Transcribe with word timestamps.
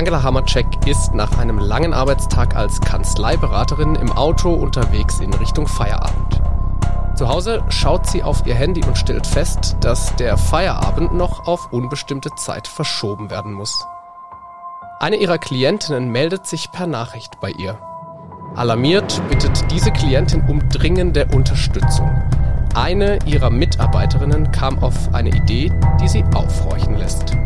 Angela 0.00 0.22
Hammercheck 0.22 0.86
ist 0.86 1.12
nach 1.12 1.36
einem 1.36 1.58
langen 1.58 1.92
Arbeitstag 1.92 2.56
als 2.56 2.80
Kanzleiberaterin 2.80 3.96
im 3.96 4.10
Auto 4.10 4.50
unterwegs 4.50 5.20
in 5.20 5.30
Richtung 5.34 5.68
Feierabend. 5.68 6.40
Zu 7.14 7.28
Hause 7.28 7.62
schaut 7.68 8.06
sie 8.06 8.22
auf 8.22 8.46
ihr 8.46 8.54
Handy 8.54 8.82
und 8.82 8.96
stellt 8.96 9.26
fest, 9.26 9.76
dass 9.82 10.16
der 10.16 10.38
Feierabend 10.38 11.12
noch 11.12 11.46
auf 11.46 11.70
unbestimmte 11.70 12.30
Zeit 12.34 12.66
verschoben 12.66 13.28
werden 13.28 13.52
muss. 13.52 13.84
Eine 15.00 15.16
ihrer 15.16 15.36
Klientinnen 15.36 16.10
meldet 16.10 16.46
sich 16.46 16.72
per 16.72 16.86
Nachricht 16.86 17.38
bei 17.38 17.50
ihr. 17.50 17.76
Alarmiert 18.56 19.20
bittet 19.28 19.70
diese 19.70 19.92
Klientin 19.92 20.48
um 20.48 20.66
dringende 20.70 21.26
Unterstützung. 21.26 22.10
Eine 22.74 23.18
ihrer 23.26 23.50
Mitarbeiterinnen 23.50 24.50
kam 24.50 24.82
auf 24.82 25.12
eine 25.12 25.28
Idee, 25.28 25.70
die 26.00 26.08
sie 26.08 26.24
aufhorchen 26.32 26.96
lässt. 26.96 27.36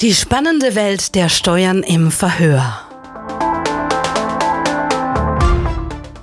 Die 0.00 0.14
spannende 0.14 0.74
Welt 0.76 1.14
der 1.14 1.28
Steuern 1.28 1.82
im 1.82 2.10
Verhör. 2.10 2.80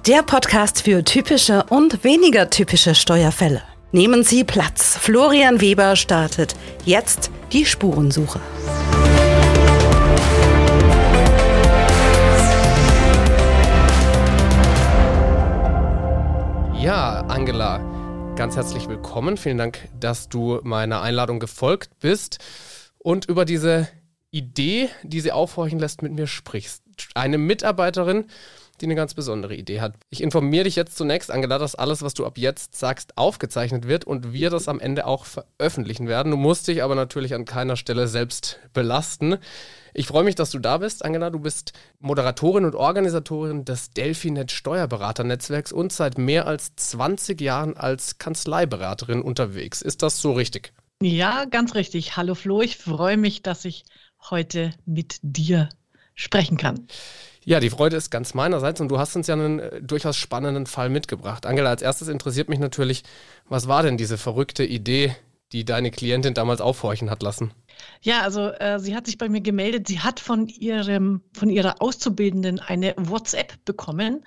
Der 0.08 0.24
Podcast 0.24 0.82
für 0.82 1.04
typische 1.04 1.64
und 1.70 2.04
weniger 2.04 2.50
typische 2.50 2.96
Steuerfälle. 2.96 3.62
Nehmen 3.92 4.24
Sie 4.24 4.44
Platz. 4.44 4.98
Florian 4.98 5.62
Weber 5.62 5.96
startet 5.96 6.56
jetzt 6.86 7.30
die 7.54 7.68
Spurensuche. 7.68 8.40
Ja, 16.82 17.20
Angela, 17.28 17.78
ganz 18.36 18.56
herzlich 18.56 18.90
willkommen. 18.90 19.38
Vielen 19.38 19.60
Dank, 19.60 19.88
dass 20.00 20.30
du 20.30 20.62
meiner 20.64 21.04
Einladung 21.04 21.40
gefolgt 21.40 21.92
bist 22.00 22.40
und 23.00 23.26
über 23.26 23.46
diese 23.46 23.88
Idee, 24.32 24.90
die 25.04 25.22
sie 25.22 25.32
aufhorchen 25.32 25.80
lässt, 25.80 26.02
mit 26.02 26.14
mir 26.14 26.28
sprichst. 26.28 26.84
Eine 27.16 27.38
Mitarbeiterin, 27.38 28.26
die 28.82 28.86
eine 28.86 28.96
ganz 28.96 29.14
besondere 29.14 29.56
Idee 29.56 29.82
hat. 29.82 29.96
Ich 30.10 30.22
informiere 30.22 30.66
dich 30.66 30.76
jetzt 30.76 30.98
zunächst, 30.98 31.32
Angela, 31.32 31.58
dass 31.58 31.76
alles, 31.76 32.02
was 32.02 32.14
du 32.14 32.26
ab 32.26 32.38
jetzt 32.38 32.76
sagst, 32.76 33.18
aufgezeichnet 33.18 33.88
wird 33.88 34.06
und 34.06 34.34
wir 34.34 34.50
das 34.50 34.68
am 34.68 34.80
Ende 34.80 35.08
auch 35.08 35.26
veröffentlichen 35.26 36.08
werden. 36.08 36.32
Du 36.32 36.38
musst 36.38 36.68
dich 36.68 36.84
aber 36.84 36.96
natürlich 36.96 37.34
an 37.34 37.46
keiner 37.46 37.76
Stelle 37.76 38.08
selbst 38.08 38.60
belasten. 38.74 39.38
Ich 39.94 40.08
freue 40.08 40.24
mich, 40.24 40.36
dass 40.36 40.52
du 40.52 40.60
da 40.60 40.78
bist, 40.78 41.04
Angela. 41.04 41.32
Du 41.32 41.40
bist 41.40 41.74
Moderatorin 42.00 42.66
und 42.66 42.76
Organisatorin 42.76 43.66
des 43.66 43.92
Delphinet 43.92 44.52
Steuerberaternetzwerks 44.52 45.72
und 45.72 45.92
seit 45.92 46.20
mehr 46.20 46.46
als 46.46 46.76
20 46.76 47.42
Jahren 47.42 47.76
als 47.76 48.20
Kanzleiberaterin 48.20 49.22
unterwegs. 49.22 49.82
Ist 49.82 50.04
das 50.04 50.22
so 50.22 50.34
richtig? 50.34 50.74
Ja, 51.02 51.46
ganz 51.46 51.76
richtig. 51.76 52.18
Hallo 52.18 52.34
Flo, 52.34 52.62
ich 52.62 52.78
freue 52.78 53.18
mich, 53.18 53.44
dass 53.44 53.66
ich 53.66 53.84
heute 54.32 54.72
mit 54.86 55.20
dir 55.22 55.70
sprechen 56.16 56.58
kann. 56.58 56.88
Ja, 57.46 57.60
die 57.60 57.70
Freude 57.70 57.96
ist 57.96 58.10
ganz 58.10 58.34
meinerseits 58.34 58.82
und 58.82 58.90
du 58.90 58.98
hast 58.98 59.16
uns 59.16 59.28
ja 59.28 59.36
einen 59.36 59.60
äh, 59.60 59.82
durchaus 59.82 60.18
spannenden 60.18 60.66
Fall 60.66 60.90
mitgebracht. 60.90 61.46
Angela, 61.46 61.70
als 61.70 61.84
erstes 61.84 62.08
interessiert 62.08 62.50
mich 62.50 62.58
natürlich, 62.58 63.04
was 63.48 63.68
war 63.68 63.84
denn 63.84 63.98
diese 63.98 64.18
verrückte 64.18 64.66
Idee, 64.66 65.16
die 65.52 65.66
deine 65.66 65.92
Klientin 65.92 66.34
damals 66.34 66.62
aufhorchen 66.62 67.12
hat 67.12 67.22
lassen? 67.22 67.52
Ja, 68.02 68.22
also 68.22 68.50
äh, 68.52 68.80
sie 68.80 68.96
hat 68.96 69.06
sich 69.06 69.18
bei 69.18 69.30
mir 69.30 69.42
gemeldet. 69.42 69.88
Sie 69.88 70.00
hat 70.00 70.20
von 70.20 70.48
ihrem, 70.48 71.22
von 71.34 71.50
ihrer 71.50 71.82
Auszubildenden 71.82 72.60
eine 72.60 72.94
WhatsApp 72.98 73.64
bekommen, 73.66 74.24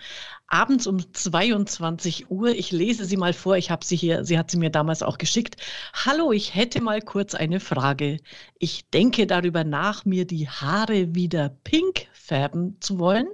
abends 0.48 0.86
um 0.86 1.00
22 1.12 2.30
Uhr. 2.30 2.48
Ich 2.50 2.72
lese 2.72 3.04
sie 3.04 3.16
mal 3.16 3.32
vor. 3.32 3.56
Ich 3.56 3.70
habe 3.70 3.84
sie 3.84 3.96
hier, 3.96 4.24
sie 4.24 4.38
hat 4.38 4.50
sie 4.50 4.58
mir 4.58 4.70
damals 4.70 5.02
auch 5.02 5.18
geschickt. 5.18 5.56
Hallo, 5.94 6.32
ich 6.32 6.54
hätte 6.54 6.82
mal 6.82 7.00
kurz 7.00 7.34
eine 7.34 7.60
Frage. 7.60 8.18
Ich 8.58 8.90
denke 8.90 9.26
darüber 9.26 9.64
nach, 9.64 10.04
mir 10.04 10.26
die 10.26 10.48
Haare 10.48 11.14
wieder 11.14 11.50
pink 11.64 12.06
färben 12.12 12.76
zu 12.80 12.98
wollen 12.98 13.26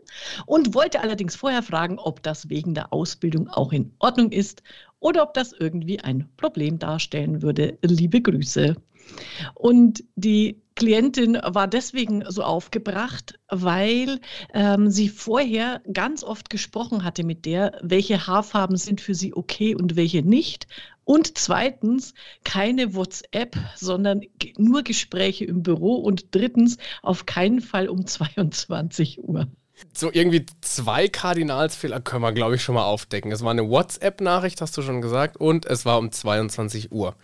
und 0.46 0.74
wollte 0.74 1.00
allerdings 1.00 1.36
vorher 1.36 1.62
fragen, 1.62 1.98
ob 1.98 2.22
das 2.22 2.48
wegen 2.48 2.74
der 2.74 2.92
Ausbildung 2.92 3.48
auch 3.48 3.72
in 3.72 3.92
Ordnung 3.98 4.32
ist 4.32 4.62
oder 5.00 5.22
ob 5.22 5.34
das 5.34 5.52
irgendwie 5.52 6.00
ein 6.00 6.28
Problem 6.36 6.78
darstellen 6.78 7.42
würde. 7.42 7.78
Liebe 7.82 8.20
Grüße. 8.20 8.76
Und 9.54 10.04
die 10.14 10.62
Klientin 10.76 11.38
war 11.42 11.66
deswegen 11.66 12.22
so 12.28 12.42
aufgebracht, 12.42 13.38
weil 13.48 14.20
ähm, 14.52 14.90
sie 14.90 15.08
vorher 15.08 15.80
ganz 15.90 16.22
oft 16.22 16.50
gesprochen 16.50 17.02
hatte 17.02 17.24
mit 17.24 17.46
der, 17.46 17.78
welche 17.82 18.26
Haarfarben 18.26 18.76
sind 18.76 19.00
für 19.00 19.14
sie 19.14 19.34
okay 19.34 19.74
und 19.74 19.96
welche 19.96 20.22
nicht. 20.22 20.66
Und 21.04 21.38
zweitens 21.38 22.12
keine 22.44 22.94
WhatsApp, 22.94 23.56
sondern 23.76 24.20
nur 24.58 24.82
Gespräche 24.82 25.46
im 25.46 25.62
Büro. 25.62 25.94
Und 25.94 26.34
drittens 26.34 26.76
auf 27.00 27.24
keinen 27.24 27.60
Fall 27.60 27.88
um 27.88 28.06
22 28.06 29.22
Uhr. 29.22 29.46
So 29.94 30.10
irgendwie 30.12 30.44
zwei 30.60 31.08
Kardinalsfehler 31.08 32.00
können 32.00 32.22
wir, 32.22 32.32
glaube 32.32 32.56
ich, 32.56 32.62
schon 32.62 32.74
mal 32.74 32.84
aufdecken. 32.84 33.30
Es 33.30 33.42
war 33.42 33.50
eine 33.50 33.68
WhatsApp-Nachricht, 33.68 34.60
hast 34.60 34.76
du 34.76 34.82
schon 34.82 35.00
gesagt, 35.00 35.36
und 35.36 35.64
es 35.64 35.84
war 35.86 35.98
um 35.98 36.10
22 36.10 36.92
Uhr. 36.92 37.14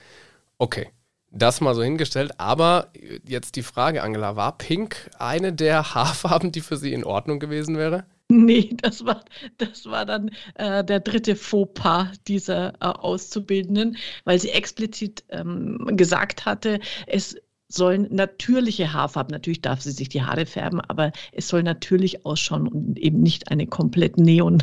Okay. 0.58 0.90
Das 1.34 1.62
mal 1.62 1.74
so 1.74 1.82
hingestellt. 1.82 2.32
Aber 2.38 2.92
jetzt 3.26 3.56
die 3.56 3.62
Frage, 3.62 4.02
Angela, 4.02 4.36
war 4.36 4.58
Pink 4.58 5.10
eine 5.18 5.52
der 5.52 5.94
Haarfarben, 5.94 6.52
die 6.52 6.60
für 6.60 6.76
Sie 6.76 6.92
in 6.92 7.04
Ordnung 7.04 7.40
gewesen 7.40 7.76
wäre? 7.76 8.04
Nee, 8.28 8.70
das 8.80 9.04
war, 9.04 9.24
das 9.58 9.86
war 9.86 10.06
dann 10.06 10.30
äh, 10.54 10.82
der 10.84 11.00
dritte 11.00 11.36
Fauxpas 11.36 12.12
dieser 12.26 12.72
äh, 12.74 12.86
Auszubildenden, 12.86 13.98
weil 14.24 14.38
sie 14.38 14.50
explizit 14.50 15.22
ähm, 15.28 15.78
gesagt 15.92 16.46
hatte, 16.46 16.80
es 17.06 17.36
sollen 17.68 18.08
natürliche 18.10 18.92
Haarfarben, 18.92 19.32
natürlich 19.32 19.60
darf 19.60 19.82
sie 19.82 19.90
sich 19.90 20.08
die 20.08 20.22
Haare 20.22 20.46
färben, 20.46 20.80
aber 20.80 21.12
es 21.32 21.48
soll 21.48 21.62
natürlich 21.62 22.24
ausschauen 22.24 22.68
und 22.68 22.98
eben 22.98 23.22
nicht 23.22 23.50
eine 23.50 23.66
komplett 23.66 24.16
neon 24.16 24.62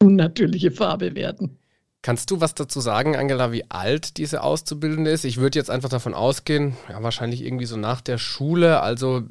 unnatürliche 0.00 0.70
Farbe 0.70 1.14
werden. 1.14 1.58
Kannst 2.06 2.30
du 2.30 2.40
was 2.40 2.54
dazu 2.54 2.78
sagen, 2.80 3.16
Angela, 3.16 3.50
wie 3.50 3.68
alt 3.68 4.16
diese 4.16 4.44
Auszubildende 4.44 5.10
ist? 5.10 5.24
Ich 5.24 5.38
würde 5.38 5.58
jetzt 5.58 5.70
einfach 5.70 5.88
davon 5.88 6.14
ausgehen, 6.14 6.76
ja, 6.88 7.02
wahrscheinlich 7.02 7.44
irgendwie 7.44 7.66
so 7.66 7.76
nach 7.76 8.00
der 8.00 8.16
Schule, 8.16 8.80
also 8.80 9.24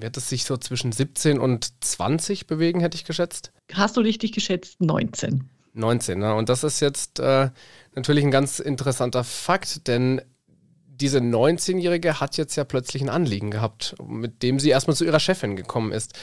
wird 0.00 0.16
es 0.16 0.30
sich 0.30 0.46
so 0.46 0.56
zwischen 0.56 0.92
17 0.92 1.38
und 1.38 1.84
20 1.84 2.46
bewegen, 2.46 2.80
hätte 2.80 2.94
ich 2.94 3.04
geschätzt? 3.04 3.52
Hast 3.74 3.98
du 3.98 4.00
richtig 4.00 4.32
geschätzt? 4.32 4.80
19. 4.80 5.50
19, 5.74 6.18
ne? 6.18 6.34
und 6.34 6.48
das 6.48 6.64
ist 6.64 6.80
jetzt 6.80 7.20
äh, 7.20 7.50
natürlich 7.94 8.24
ein 8.24 8.30
ganz 8.30 8.60
interessanter 8.60 9.24
Fakt, 9.24 9.86
denn 9.86 10.22
diese 10.86 11.18
19-Jährige 11.18 12.18
hat 12.18 12.38
jetzt 12.38 12.56
ja 12.56 12.64
plötzlich 12.64 13.02
ein 13.02 13.10
Anliegen 13.10 13.50
gehabt, 13.50 13.94
mit 14.02 14.42
dem 14.42 14.58
sie 14.58 14.70
erstmal 14.70 14.96
zu 14.96 15.04
ihrer 15.04 15.20
Chefin 15.20 15.54
gekommen 15.54 15.92
ist. 15.92 16.14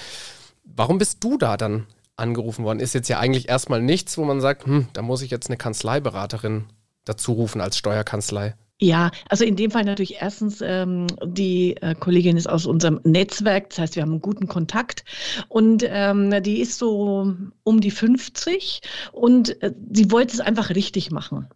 Warum 0.64 0.98
bist 0.98 1.24
du 1.24 1.38
da 1.38 1.56
dann 1.56 1.86
angerufen 2.20 2.66
worden. 2.66 2.80
Ist 2.80 2.94
jetzt 2.94 3.10
ja 3.10 3.20
eigentlich 3.20 3.50
erstmal 3.50 3.82
nichts, 3.82 4.18
wo 4.18 4.26
man 4.26 4.42
sagt, 4.42 4.66
hm, 4.66 4.88
da 4.94 5.02
muss 5.02 5.22
ich 5.22 5.32
jetzt 5.32 5.48
eine 5.48 5.58
Kanzleiberaterin 5.58 6.66
dazu 7.06 7.34
rufen 7.34 7.62
als 7.62 7.78
Steuerkanzlei. 7.78 8.56
Ja, 8.82 9.12
also 9.28 9.44
in 9.44 9.58
dem 9.58 9.72
Fall 9.72 9.84
natürlich 9.84 10.22
erstens, 10.22 10.62
ähm, 10.62 11.08
die 11.26 11.76
äh, 11.82 11.96
Kollegin 11.96 12.38
ist 12.38 12.48
aus 12.48 12.66
unserem 12.66 13.02
Netzwerk, 13.04 13.70
das 13.70 13.80
heißt, 13.80 13.96
wir 13.98 14.04
haben 14.04 14.12
einen 14.12 14.22
guten 14.22 14.48
Kontakt 14.48 15.04
und 15.50 15.84
ähm, 15.86 16.42
die 16.44 16.62
ist 16.62 16.78
so 16.78 17.36
um 17.64 17.82
die 17.82 17.92
50 17.92 18.82
und 19.12 19.62
äh, 19.62 19.74
sie 19.92 20.12
wollte 20.12 20.34
es 20.34 20.40
einfach 20.40 20.70
richtig 20.70 21.12
machen. 21.12 21.50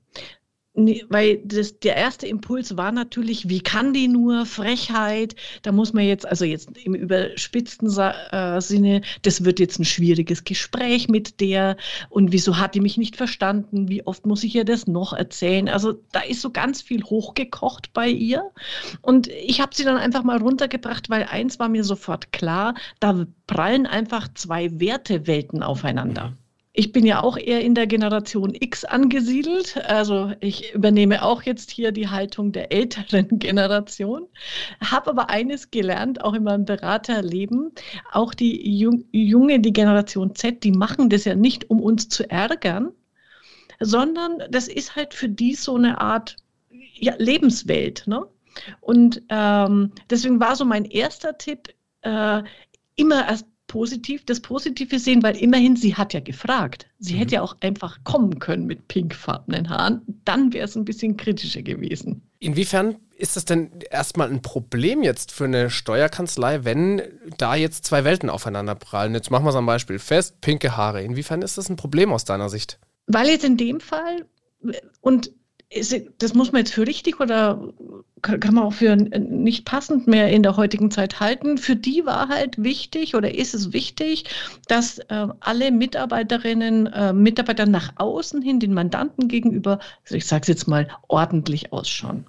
Nee, 0.76 1.06
weil 1.08 1.38
das, 1.46 1.80
der 1.80 1.96
erste 1.96 2.26
Impuls 2.26 2.76
war 2.76 2.92
natürlich, 2.92 3.48
wie 3.48 3.62
kann 3.62 3.94
die 3.94 4.08
nur 4.08 4.48
Frechheit? 4.48 5.36
Da 5.62 5.72
muss 5.72 5.94
man 5.94 6.04
jetzt, 6.06 6.26
also 6.26 6.46
jetzt 6.46 6.76
im 6.84 6.96
überspitzten 6.96 7.90
äh, 7.90 8.60
Sinne, 8.60 9.02
das 9.22 9.46
wird 9.46 9.60
jetzt 9.60 9.78
ein 9.80 9.86
schwieriges 9.86 10.46
Gespräch 10.46 11.10
mit 11.10 11.40
der 11.42 11.78
und 12.10 12.32
wieso 12.32 12.58
hat 12.58 12.74
die 12.74 12.80
mich 12.80 12.98
nicht 12.98 13.18
verstanden? 13.18 13.88
Wie 13.88 14.08
oft 14.08 14.26
muss 14.26 14.44
ich 14.44 14.56
ihr 14.56 14.66
das 14.66 14.88
noch 14.88 15.14
erzählen? 15.14 15.70
Also 15.70 15.94
da 16.12 16.22
ist 16.22 16.42
so 16.42 16.50
ganz 16.50 16.82
viel 16.82 17.04
hochgekocht 17.04 17.94
bei 17.94 18.10
ihr 18.10 18.50
und 19.04 19.28
ich 19.28 19.62
habe 19.62 19.76
sie 19.76 19.84
dann 19.84 19.98
einfach 19.98 20.24
mal 20.24 20.40
runtergebracht, 20.40 21.08
weil 21.08 21.26
eins 21.26 21.60
war 21.60 21.70
mir 21.70 21.84
sofort 21.84 22.32
klar, 22.32 22.74
da 23.00 23.28
prallen 23.46 23.86
einfach 23.86 24.28
zwei 24.34 24.80
Wertewelten 24.80 25.62
aufeinander. 25.62 26.30
Mhm. 26.30 26.43
Ich 26.76 26.92
bin 26.92 27.06
ja 27.06 27.22
auch 27.22 27.38
eher 27.38 27.62
in 27.62 27.76
der 27.76 27.86
Generation 27.86 28.56
X 28.60 28.84
angesiedelt. 28.84 29.78
Also 29.86 30.34
ich 30.40 30.74
übernehme 30.74 31.24
auch 31.24 31.44
jetzt 31.44 31.70
hier 31.70 31.92
die 31.92 32.08
Haltung 32.08 32.52
der 32.52 32.72
älteren 32.72 33.28
Generation, 33.40 34.28
habe 34.82 35.12
aber 35.12 35.30
eines 35.30 35.70
gelernt, 35.70 36.24
auch 36.24 36.34
in 36.34 36.44
meinem 36.44 36.66
Beraterleben, 36.66 37.74
auch 38.12 38.34
die 38.34 38.76
junge, 39.12 39.60
die 39.60 39.72
Generation 39.74 40.34
Z, 40.34 40.64
die 40.64 40.72
machen 40.72 41.10
das 41.10 41.26
ja 41.26 41.36
nicht, 41.36 41.70
um 41.70 41.80
uns 41.80 42.10
zu 42.10 42.28
ärgern, 42.28 42.92
sondern 43.80 44.42
das 44.50 44.68
ist 44.68 44.96
halt 44.96 45.14
für 45.14 45.30
die 45.30 45.54
so 45.54 45.76
eine 45.76 46.02
Art 46.02 46.38
ja, 46.96 47.14
Lebenswelt. 47.20 48.08
Ne? 48.08 48.26
Und 48.82 49.22
ähm, 49.30 49.92
deswegen 50.10 50.40
war 50.40 50.56
so 50.56 50.66
mein 50.66 50.86
erster 50.86 51.38
Tipp, 51.38 51.70
äh, 52.02 52.42
immer 52.96 53.28
erst 53.28 53.46
positiv, 53.74 54.24
das 54.24 54.40
Positive 54.40 55.00
sehen, 55.00 55.24
weil 55.24 55.36
immerhin 55.36 55.76
sie 55.76 55.96
hat 55.96 56.14
ja 56.14 56.20
gefragt. 56.20 56.86
Sie 57.00 57.16
mhm. 57.16 57.18
hätte 57.18 57.36
ja 57.36 57.42
auch 57.42 57.58
einfach 57.60 58.04
kommen 58.04 58.38
können 58.38 58.68
mit 58.68 58.88
pinkfarbenen 58.88 59.68
Haaren. 59.68 60.04
Dann 60.26 60.54
wäre 60.54 60.66
es 60.66 60.76
ein 60.76 60.86
bisschen 60.86 61.18
kritischer 61.18 61.64
gewesen. 61.64 62.22
Inwiefern 62.38 62.98
ist 63.18 63.36
das 63.36 63.46
denn 63.46 63.72
erstmal 63.90 64.30
ein 64.30 64.44
Problem 64.44 65.02
jetzt 65.02 65.32
für 65.32 65.46
eine 65.46 65.72
Steuerkanzlei, 65.72 66.66
wenn 66.66 67.02
da 67.40 67.56
jetzt 67.56 67.86
zwei 67.86 68.04
Welten 68.04 68.30
aufeinander 68.30 68.76
prallen? 68.76 69.16
Jetzt 69.16 69.32
machen 69.32 69.44
wir 69.44 69.50
es 69.50 69.56
am 69.56 69.66
Beispiel 69.66 69.98
fest, 69.98 70.40
pinke 70.40 70.78
Haare. 70.78 71.02
Inwiefern 71.02 71.42
ist 71.42 71.58
das 71.58 71.68
ein 71.68 71.76
Problem 71.76 72.14
aus 72.14 72.26
deiner 72.26 72.50
Sicht? 72.50 72.80
Weil 73.08 73.28
jetzt 73.30 73.44
in 73.44 73.58
dem 73.58 73.80
Fall, 73.80 74.28
und 75.02 75.32
das 76.20 76.34
muss 76.34 76.52
man 76.52 76.60
jetzt 76.60 76.74
für 76.74 76.86
richtig 76.86 77.20
oder 77.20 77.74
kann 78.22 78.54
man 78.54 78.64
auch 78.64 78.74
für 78.74 78.96
nicht 78.96 79.66
passend 79.66 80.08
mehr 80.08 80.30
in 80.30 80.44
der 80.44 80.56
heutigen 80.56 80.92
Zeit 80.92 81.20
halten. 81.20 81.58
Für 81.58 81.76
die 81.76 82.06
war 82.06 82.30
halt 82.30 82.64
wichtig 82.64 83.16
oder 83.16 83.36
ist 83.36 83.54
es 83.54 83.74
wichtig, 83.74 84.26
dass 84.68 85.00
äh, 85.00 85.28
alle 85.40 85.72
Mitarbeiterinnen, 85.72 86.88
äh, 86.88 87.14
Mitarbeiter 87.14 87.66
nach 87.66 87.94
außen 87.98 88.42
hin 88.42 88.60
den 88.60 88.74
Mandanten 88.74 89.28
gegenüber, 89.28 89.80
also 90.04 90.16
ich 90.16 90.26
sage 90.26 90.44
es 90.44 90.48
jetzt 90.48 90.68
mal, 90.68 90.88
ordentlich 91.08 91.74
ausschauen. 91.74 92.26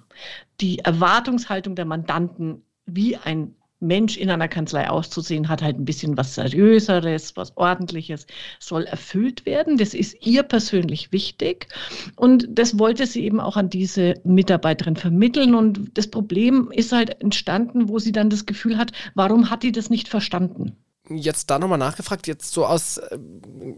Die 0.59 0.79
Erwartungshaltung 0.79 1.75
der 1.75 1.85
Mandanten 1.85 2.63
wie 2.85 3.15
ein 3.17 3.55
Mensch 3.87 4.17
in 4.17 4.29
einer 4.29 4.47
Kanzlei 4.47 4.89
auszusehen 4.89 5.49
hat, 5.49 5.61
halt 5.61 5.79
ein 5.79 5.85
bisschen 5.85 6.17
was 6.17 6.35
Seriöseres, 6.35 7.35
was 7.35 7.55
Ordentliches, 7.57 8.27
soll 8.59 8.83
erfüllt 8.83 9.45
werden. 9.45 9.77
Das 9.77 9.93
ist 9.93 10.25
ihr 10.25 10.43
persönlich 10.43 11.11
wichtig. 11.11 11.67
Und 12.15 12.47
das 12.49 12.79
wollte 12.79 13.05
sie 13.05 13.23
eben 13.23 13.39
auch 13.39 13.57
an 13.57 13.69
diese 13.69 14.15
Mitarbeiterin 14.23 14.95
vermitteln. 14.95 15.55
Und 15.55 15.97
das 15.97 16.07
Problem 16.07 16.71
ist 16.71 16.91
halt 16.91 17.21
entstanden, 17.21 17.89
wo 17.89 17.99
sie 17.99 18.11
dann 18.11 18.29
das 18.29 18.45
Gefühl 18.45 18.77
hat, 18.77 18.91
warum 19.13 19.49
hat 19.49 19.63
die 19.63 19.71
das 19.71 19.89
nicht 19.89 20.07
verstanden? 20.07 20.75
Jetzt 21.09 21.49
da 21.49 21.59
nochmal 21.59 21.77
nachgefragt, 21.77 22.27
jetzt 22.27 22.51
so 22.51 22.65
aus 22.65 22.97
äh, 22.97 23.17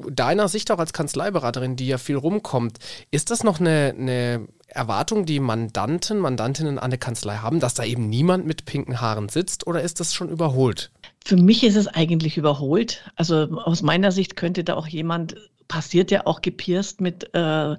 deiner 0.09 0.47
Sicht 0.47 0.71
auch 0.71 0.79
als 0.79 0.93
Kanzleiberaterin, 0.93 1.75
die 1.75 1.87
ja 1.87 1.97
viel 1.97 2.15
rumkommt, 2.15 2.77
ist 3.11 3.31
das 3.31 3.43
noch 3.43 3.59
eine, 3.59 3.93
eine 3.97 4.47
Erwartung, 4.67 5.25
die 5.25 5.39
Mandanten, 5.39 6.19
Mandantinnen 6.19 6.79
an 6.79 6.89
der 6.89 6.99
Kanzlei 6.99 7.37
haben, 7.37 7.59
dass 7.59 7.73
da 7.73 7.83
eben 7.83 8.09
niemand 8.09 8.45
mit 8.45 8.65
pinken 8.65 9.01
Haaren 9.01 9.29
sitzt 9.29 9.65
oder 9.67 9.81
ist 9.81 9.99
das 9.99 10.13
schon 10.13 10.29
überholt? 10.29 10.91
Für 11.25 11.37
mich 11.37 11.63
ist 11.63 11.75
es 11.75 11.87
eigentlich 11.87 12.37
überholt. 12.37 13.09
Also 13.15 13.35
aus 13.63 13.81
meiner 13.81 14.11
Sicht 14.11 14.35
könnte 14.35 14.63
da 14.63 14.75
auch 14.75 14.87
jemand 14.87 15.35
passiert 15.67 16.11
ja 16.11 16.25
auch 16.25 16.41
gepierst 16.41 17.01
mit 17.01 17.33
äh, 17.33 17.75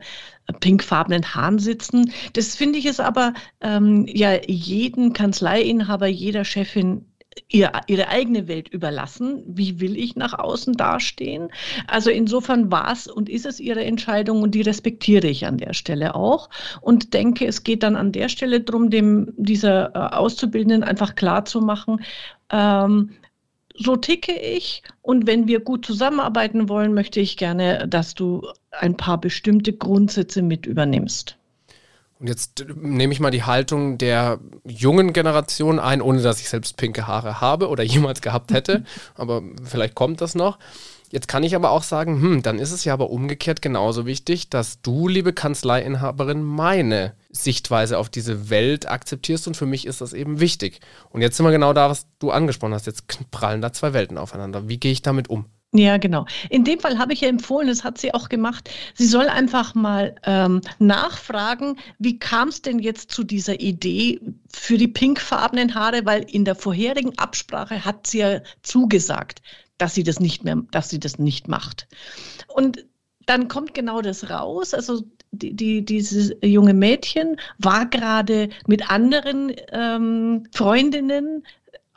pinkfarbenen 0.61 1.35
Haaren 1.35 1.59
sitzen. 1.59 2.13
Das 2.35 2.55
finde 2.55 2.79
ich 2.79 2.87
ist 2.87 3.01
aber 3.01 3.35
ähm, 3.61 4.07
ja 4.07 4.39
jeden 4.47 5.13
Kanzleiinhaber, 5.13 6.07
jeder 6.07 6.45
Chefin 6.45 7.07
ihr, 7.49 7.73
ihre 7.87 8.09
eigene 8.09 8.49
Welt 8.49 8.69
überlassen. 8.69 9.43
Wie 9.47 9.81
will 9.81 9.97
ich 9.97 10.17
nach 10.17 10.39
außen 10.39 10.75
dastehen? 10.75 11.51
Also 11.87 12.11
insofern 12.11 12.71
war 12.71 12.93
es 12.93 13.07
und 13.07 13.29
ist 13.29 13.47
es 13.47 13.61
ihre 13.61 13.85
Entscheidung 13.85 14.43
und 14.43 14.55
die 14.55 14.63
respektiere 14.63 15.27
ich 15.27 15.47
an 15.47 15.59
der 15.59 15.75
Stelle 15.75 16.15
auch 16.15 16.51
und 16.81 17.15
denke, 17.15 17.47
es 17.47 17.65
geht 17.65 17.83
dann 17.83 17.97
an 17.97 18.13
der 18.13 18.29
Stelle 18.29 18.61
darum, 18.61 18.91
dem 18.91 19.33
dieser 19.37 19.95
äh, 19.95 20.17
Auszubildenden 20.17 20.83
einfach 20.83 21.15
klar 21.15 21.45
zu 21.45 21.61
machen, 21.61 22.03
ähm, 22.51 23.11
so 23.81 23.97
ticke 23.97 24.33
ich 24.33 24.83
und 25.03 25.27
wenn 25.27 25.47
wir 25.47 25.61
gut 25.61 25.87
zusammenarbeiten 25.87 26.69
wollen, 26.69 26.95
möchte 26.95 27.21
ich 27.21 27.37
gerne, 27.37 27.87
dass 27.89 28.15
du 28.15 28.43
ein 28.73 28.97
paar 28.97 29.21
bestimmte 29.21 29.73
Grundsätze 29.73 30.43
mit 30.43 30.67
übernimmst. 30.67 31.38
Und 32.21 32.29
jetzt 32.29 32.65
nehme 32.75 33.13
ich 33.13 33.21
mal 33.21 33.31
die 33.31 33.45
Haltung 33.45 33.97
der 33.97 34.41
jungen 34.65 35.13
Generation 35.13 35.79
ein, 35.79 36.03
ohne 36.03 36.21
dass 36.21 36.41
ich 36.41 36.49
selbst 36.49 36.77
pinke 36.77 37.07
Haare 37.07 37.41
habe 37.41 37.69
oder 37.69 37.83
jemals 37.85 38.21
gehabt 38.21 38.53
hätte. 38.53 38.85
aber 39.15 39.43
vielleicht 39.65 39.95
kommt 39.95 40.21
das 40.21 40.35
noch. 40.35 40.59
Jetzt 41.11 41.29
kann 41.29 41.43
ich 41.43 41.55
aber 41.55 41.71
auch 41.71 41.85
sagen, 41.85 42.21
hm, 42.21 42.43
dann 42.43 42.59
ist 42.59 42.73
es 42.73 42.85
ja 42.85 42.93
aber 42.93 43.09
umgekehrt 43.09 43.63
genauso 43.63 44.05
wichtig, 44.05 44.51
dass 44.51 44.83
du, 44.83 45.09
liebe 45.09 45.33
Kanzleiinhaberin, 45.33 46.43
meine 46.43 47.15
Sichtweise 47.31 47.97
auf 47.97 48.11
diese 48.11 48.51
Welt 48.51 48.89
akzeptierst 48.89 49.47
und 49.47 49.57
für 49.57 49.65
mich 49.65 49.87
ist 49.87 50.03
das 50.03 50.13
eben 50.13 50.39
wichtig. 50.39 50.81
Und 51.09 51.23
jetzt 51.23 51.37
sind 51.37 51.47
wir 51.47 51.53
genau 51.53 51.73
da, 51.73 51.89
was 51.89 52.07
du 52.19 52.31
angesprochen 52.31 52.75
hast. 52.75 52.87
Jetzt 52.87 53.31
prallen 53.31 53.63
da 53.63 53.73
zwei 53.73 53.95
Welten 53.95 54.19
aufeinander. 54.19 54.69
Wie 54.69 54.79
gehe 54.79 54.93
ich 54.93 55.01
damit 55.01 55.31
um? 55.31 55.47
Ja, 55.75 55.99
genau. 55.99 56.25
In 56.49 56.65
dem 56.65 56.81
Fall 56.81 56.99
habe 56.99 57.13
ich 57.13 57.21
ja 57.21 57.29
empfohlen, 57.29 57.69
das 57.69 57.85
hat 57.85 57.99
sie 57.99 58.15
auch 58.15 58.31
gemacht, 58.31 58.71
sie 58.95 59.07
soll 59.07 59.29
einfach 59.29 59.75
mal 59.75 60.15
ähm, 60.25 60.63
nachfragen, 60.79 61.77
wie 61.99 62.19
kam 62.19 62.49
es 62.49 62.63
denn 62.63 62.79
jetzt 62.79 63.11
zu 63.11 63.23
dieser 63.23 63.61
Idee 63.61 64.19
für 64.51 64.79
die 64.79 64.89
pinkfarbenen 64.89 65.75
Haare, 65.75 66.07
weil 66.07 66.23
in 66.23 66.47
der 66.47 66.55
vorherigen 66.55 67.19
Absprache 67.19 67.85
hat 67.85 68.07
sie 68.07 68.19
ja 68.19 68.41
zugesagt, 68.63 69.43
dass 69.77 69.95
sie 69.95 70.05
das 70.05 70.21
nicht 70.21 70.43
mehr, 70.43 70.57
dass 70.71 70.89
sie 70.89 71.01
das 71.01 71.19
nicht 71.19 71.49
macht. 71.49 71.87
Und 72.49 72.87
dann 73.27 73.49
kommt 73.49 73.75
genau 73.75 74.01
das 74.01 74.31
raus. 74.31 74.73
Also 74.73 75.03
die, 75.33 75.55
die, 75.55 75.85
dieses 75.85 76.33
junge 76.43 76.73
Mädchen 76.73 77.37
war 77.59 77.85
gerade 77.85 78.49
mit 78.67 78.91
anderen 78.91 79.53
ähm, 79.71 80.47
Freundinnen 80.53 81.45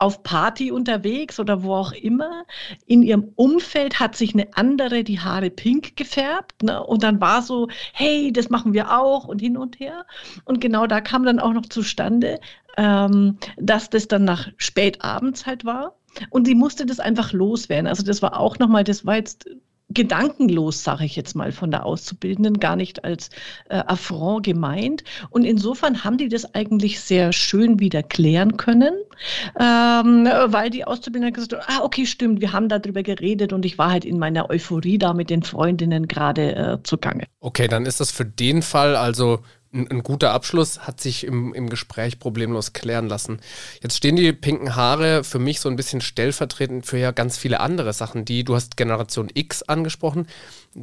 auf 0.01 0.23
Party 0.23 0.71
unterwegs 0.71 1.39
oder 1.39 1.61
wo 1.61 1.75
auch 1.75 1.91
immer. 1.91 2.45
In 2.87 3.03
ihrem 3.03 3.31
Umfeld 3.35 3.99
hat 3.99 4.15
sich 4.15 4.33
eine 4.33 4.47
andere 4.55 5.03
die 5.03 5.19
Haare 5.19 5.51
pink 5.51 5.95
gefärbt. 5.95 6.63
Ne? 6.63 6.83
Und 6.83 7.03
dann 7.03 7.21
war 7.21 7.43
so, 7.43 7.67
hey, 7.93 8.33
das 8.33 8.49
machen 8.49 8.73
wir 8.73 8.97
auch 8.97 9.27
und 9.27 9.39
hin 9.39 9.57
und 9.57 9.79
her. 9.79 10.07
Und 10.43 10.59
genau 10.59 10.87
da 10.87 11.01
kam 11.01 11.23
dann 11.23 11.39
auch 11.39 11.53
noch 11.53 11.67
zustande, 11.67 12.39
ähm, 12.77 13.37
dass 13.57 13.91
das 13.91 14.07
dann 14.07 14.23
nach 14.23 14.47
spätabends 14.57 15.45
halt 15.45 15.65
war. 15.65 15.95
Und 16.31 16.47
sie 16.47 16.55
musste 16.55 16.87
das 16.87 16.99
einfach 16.99 17.31
loswerden. 17.31 17.85
Also 17.85 18.01
das 18.03 18.23
war 18.23 18.39
auch 18.39 18.57
nochmal, 18.57 18.83
das 18.83 19.05
war 19.05 19.17
jetzt 19.17 19.47
gedankenlos, 19.93 20.83
sage 20.83 21.05
ich 21.05 21.15
jetzt 21.15 21.35
mal, 21.35 21.51
von 21.51 21.71
der 21.71 21.85
Auszubildenden, 21.85 22.59
gar 22.59 22.75
nicht 22.75 23.03
als 23.03 23.29
äh, 23.69 23.75
Affront 23.77 24.45
gemeint. 24.45 25.03
Und 25.29 25.43
insofern 25.43 26.03
haben 26.03 26.17
die 26.17 26.29
das 26.29 26.53
eigentlich 26.53 26.99
sehr 26.99 27.33
schön 27.33 27.79
wieder 27.79 28.03
klären 28.03 28.57
können, 28.57 28.93
ähm, 29.59 30.27
weil 30.47 30.69
die 30.69 30.85
Auszubildende 30.85 31.33
gesagt 31.33 31.53
hat, 31.53 31.63
ah, 31.67 31.83
okay, 31.83 32.05
stimmt, 32.05 32.41
wir 32.41 32.53
haben 32.53 32.69
darüber 32.69 33.03
geredet 33.03 33.53
und 33.53 33.65
ich 33.65 33.77
war 33.77 33.91
halt 33.91 34.05
in 34.05 34.19
meiner 34.19 34.49
Euphorie 34.49 34.97
da 34.97 35.13
mit 35.13 35.29
den 35.29 35.43
Freundinnen 35.43 36.07
gerade 36.07 36.55
äh, 36.55 36.77
zugange. 36.83 37.25
Okay, 37.39 37.67
dann 37.67 37.85
ist 37.85 37.99
das 37.99 38.11
für 38.11 38.25
den 38.25 38.61
Fall 38.61 38.95
also 38.95 39.39
ein, 39.73 39.89
ein, 39.89 40.03
guter 40.03 40.31
Abschluss, 40.31 40.79
hat 40.79 40.99
sich 40.99 41.25
im, 41.25 41.53
im 41.53 41.69
Gespräch 41.69 42.19
problemlos 42.19 42.73
klären 42.73 43.07
lassen. 43.07 43.39
Jetzt 43.81 43.97
stehen 43.97 44.15
die 44.15 44.33
pinken 44.33 44.75
Haare 44.75 45.23
für 45.23 45.39
mich 45.39 45.59
so 45.59 45.69
ein 45.69 45.75
bisschen 45.75 46.01
stellvertretend 46.01 46.85
für 46.85 46.97
ja 46.97 47.11
ganz 47.11 47.37
viele 47.37 47.59
andere 47.59 47.93
Sachen, 47.93 48.25
die 48.25 48.43
du 48.43 48.55
hast 48.55 48.77
Generation 48.77 49.29
X 49.33 49.63
angesprochen, 49.63 50.27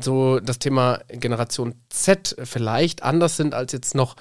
so 0.00 0.40
das 0.40 0.58
Thema 0.58 1.00
Generation 1.08 1.74
Z 1.90 2.36
vielleicht 2.42 3.02
anders 3.02 3.36
sind, 3.36 3.54
als 3.54 3.72
jetzt 3.72 3.94
noch 3.94 4.16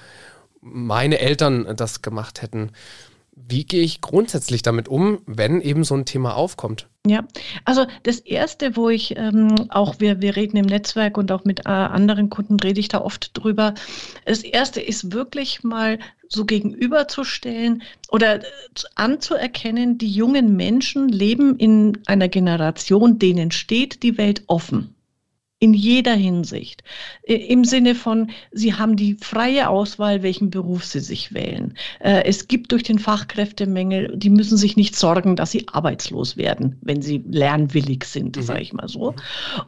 meine 0.60 1.18
Eltern 1.18 1.76
das 1.76 2.02
gemacht 2.02 2.42
hätten. 2.42 2.72
Wie 3.34 3.64
gehe 3.64 3.82
ich 3.82 4.00
grundsätzlich 4.00 4.62
damit 4.62 4.88
um, 4.88 5.20
wenn 5.26 5.60
eben 5.60 5.84
so 5.84 5.94
ein 5.94 6.04
Thema 6.04 6.34
aufkommt? 6.34 6.88
Ja, 7.08 7.26
also 7.64 7.86
das 8.02 8.18
Erste, 8.18 8.76
wo 8.76 8.90
ich 8.90 9.16
ähm, 9.16 9.54
auch, 9.70 9.98
wir, 9.98 10.20
wir 10.20 10.36
reden 10.36 10.58
im 10.58 10.66
Netzwerk 10.66 11.16
und 11.16 11.32
auch 11.32 11.44
mit 11.44 11.60
äh, 11.60 11.70
anderen 11.70 12.28
Kunden 12.28 12.60
rede 12.60 12.80
ich 12.80 12.88
da 12.88 13.00
oft 13.00 13.30
drüber. 13.32 13.72
Das 14.26 14.42
Erste 14.42 14.82
ist 14.82 15.12
wirklich 15.12 15.64
mal 15.64 15.98
so 16.28 16.44
gegenüberzustellen 16.44 17.82
oder 18.10 18.40
äh, 18.40 18.44
anzuerkennen, 18.94 19.96
die 19.96 20.10
jungen 20.10 20.54
Menschen 20.54 21.08
leben 21.08 21.56
in 21.56 21.96
einer 22.06 22.28
Generation, 22.28 23.18
denen 23.18 23.52
steht 23.52 24.02
die 24.02 24.18
Welt 24.18 24.42
offen 24.46 24.94
in 25.60 25.74
jeder 25.74 26.14
Hinsicht. 26.14 26.84
Im 27.24 27.64
Sinne 27.64 27.94
von, 27.96 28.30
sie 28.52 28.74
haben 28.74 28.94
die 28.94 29.14
freie 29.14 29.68
Auswahl, 29.68 30.22
welchen 30.22 30.50
Beruf 30.50 30.84
sie 30.84 31.00
sich 31.00 31.34
wählen. 31.34 31.74
Äh, 31.98 32.22
es 32.24 32.46
gibt 32.46 32.70
durch 32.70 32.84
den 32.84 33.00
Fachkräftemangel, 33.00 34.16
die 34.16 34.30
müssen 34.30 34.56
sich 34.56 34.76
nicht 34.76 34.94
sorgen, 34.94 35.34
dass 35.34 35.50
sie 35.50 35.66
arbeitslos 35.72 36.36
werden, 36.36 36.78
wenn 36.82 37.02
sie 37.02 37.24
lernwillig 37.28 38.04
sind, 38.04 38.36
mhm. 38.36 38.42
sage 38.42 38.60
ich 38.60 38.72
mal 38.72 38.88
so. 38.88 39.14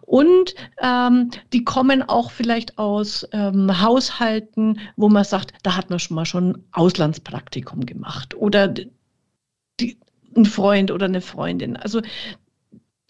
Und 0.02 0.54
ähm, 0.80 1.30
die 1.52 1.64
kommen 1.64 2.02
auch 2.02 2.30
vielleicht 2.30 2.78
aus 2.78 3.26
ähm, 3.32 3.80
Haushalten, 3.80 4.78
wo 4.96 5.08
man 5.08 5.24
sagt, 5.24 5.54
da 5.64 5.76
hat 5.76 5.90
man 5.90 5.98
schon 5.98 6.14
mal 6.14 6.26
schon 6.26 6.62
Auslandspraktikum 6.70 7.84
gemacht 7.84 8.36
oder 8.36 8.68
die, 8.68 9.98
ein 10.36 10.44
Freund 10.44 10.90
oder 10.90 11.06
eine 11.06 11.20
Freundin. 11.20 11.76
Also 11.76 12.00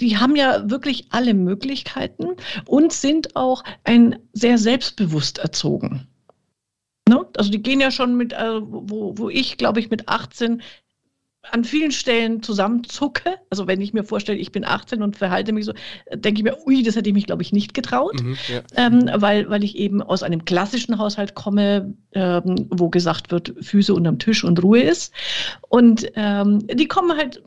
die 0.00 0.16
haben 0.16 0.37
ja 0.37 0.69
wirklich 0.71 1.07
alle 1.11 1.35
Möglichkeiten 1.35 2.28
und 2.66 2.92
sind 2.92 3.37
auch 3.37 3.62
ein 3.85 4.19
sehr 4.33 4.59
selbstbewusst 4.59 5.38
erzogen. 5.38 6.07
Ne? 7.09 7.26
Also 7.37 7.50
die 7.50 7.62
gehen 7.62 7.80
ja 7.80 7.90
schon 7.90 8.16
mit, 8.16 8.35
also 8.35 8.66
wo, 8.71 9.19
wo 9.19 9.28
ich, 9.28 9.57
glaube 9.57 9.80
ich, 9.80 9.90
mit 9.90 10.09
18 10.09 10.62
an 11.50 11.64
vielen 11.64 11.90
Stellen 11.90 12.42
zusammenzucke. 12.42 13.37
Also 13.49 13.66
wenn 13.66 13.80
ich 13.80 13.92
mir 13.92 14.04
vorstelle, 14.04 14.38
ich 14.38 14.52
bin 14.52 14.64
18 14.64 15.02
und 15.02 15.16
verhalte 15.16 15.52
mich 15.52 15.64
so, 15.64 15.73
denke 16.12 16.40
ich 16.40 16.45
mir, 16.45 16.57
ui, 16.66 16.83
das 16.83 16.97
hätte 16.97 17.09
ich 17.09 17.14
mich, 17.14 17.26
glaube 17.26 17.42
ich, 17.42 17.52
nicht 17.52 17.73
getraut, 17.73 18.23
mhm, 18.23 18.37
ja. 18.49 18.61
ähm, 18.76 19.11
weil, 19.14 19.49
weil 19.49 19.64
ich 19.64 19.76
eben 19.76 20.02
aus 20.02 20.23
einem 20.23 20.45
klassischen 20.45 20.99
Haushalt 20.99 21.35
komme, 21.35 21.95
ähm, 22.12 22.69
wo 22.71 22.90
gesagt 22.90 23.30
wird, 23.30 23.54
Füße 23.61 23.95
unterm 23.95 24.19
Tisch 24.19 24.45
und 24.45 24.62
Ruhe 24.62 24.83
ist. 24.83 25.12
Und 25.69 26.11
ähm, 26.14 26.66
die 26.66 26.88
kommen 26.88 27.16
halt 27.16 27.42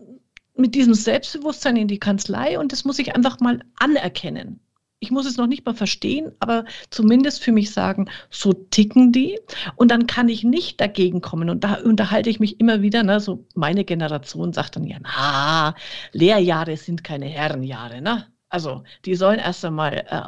mit 0.55 0.75
diesem 0.75 0.93
Selbstbewusstsein 0.93 1.77
in 1.77 1.87
die 1.87 1.99
Kanzlei 1.99 2.59
und 2.59 2.71
das 2.71 2.85
muss 2.85 2.99
ich 2.99 3.15
einfach 3.15 3.39
mal 3.39 3.59
anerkennen. 3.75 4.59
ich 5.03 5.11
muss 5.11 5.25
es 5.25 5.35
noch 5.35 5.47
nicht 5.47 5.65
mal 5.65 5.75
verstehen, 5.75 6.31
aber 6.39 6.63
zumindest 6.89 7.43
für 7.43 7.51
mich 7.51 7.71
sagen, 7.71 8.09
so 8.29 8.53
ticken 8.53 9.11
die. 9.11 9.37
Und 9.75 9.91
dann 9.91 10.07
kann 10.07 10.29
ich 10.29 10.45
nicht 10.45 10.79
dagegen 10.79 11.19
kommen. 11.19 11.49
Und 11.49 11.65
da 11.65 11.75
unterhalte 11.75 12.29
ich 12.29 12.39
mich 12.39 12.59
immer 12.61 12.81
wieder, 12.81 13.03
ne, 13.03 13.19
so 13.19 13.45
meine 13.53 13.83
Generation 13.83 14.53
sagt 14.53 14.77
dann 14.77 14.85
ja, 14.85 14.97
na, 15.01 15.75
Lehrjahre 16.13 16.77
sind 16.77 17.03
keine 17.03 17.25
Herrenjahre, 17.25 18.01
ne? 18.01 18.27
Also 18.47 18.83
die 19.03 19.15
sollen 19.15 19.39
erst 19.39 19.65
einmal 19.65 20.05
äh, 20.09 20.21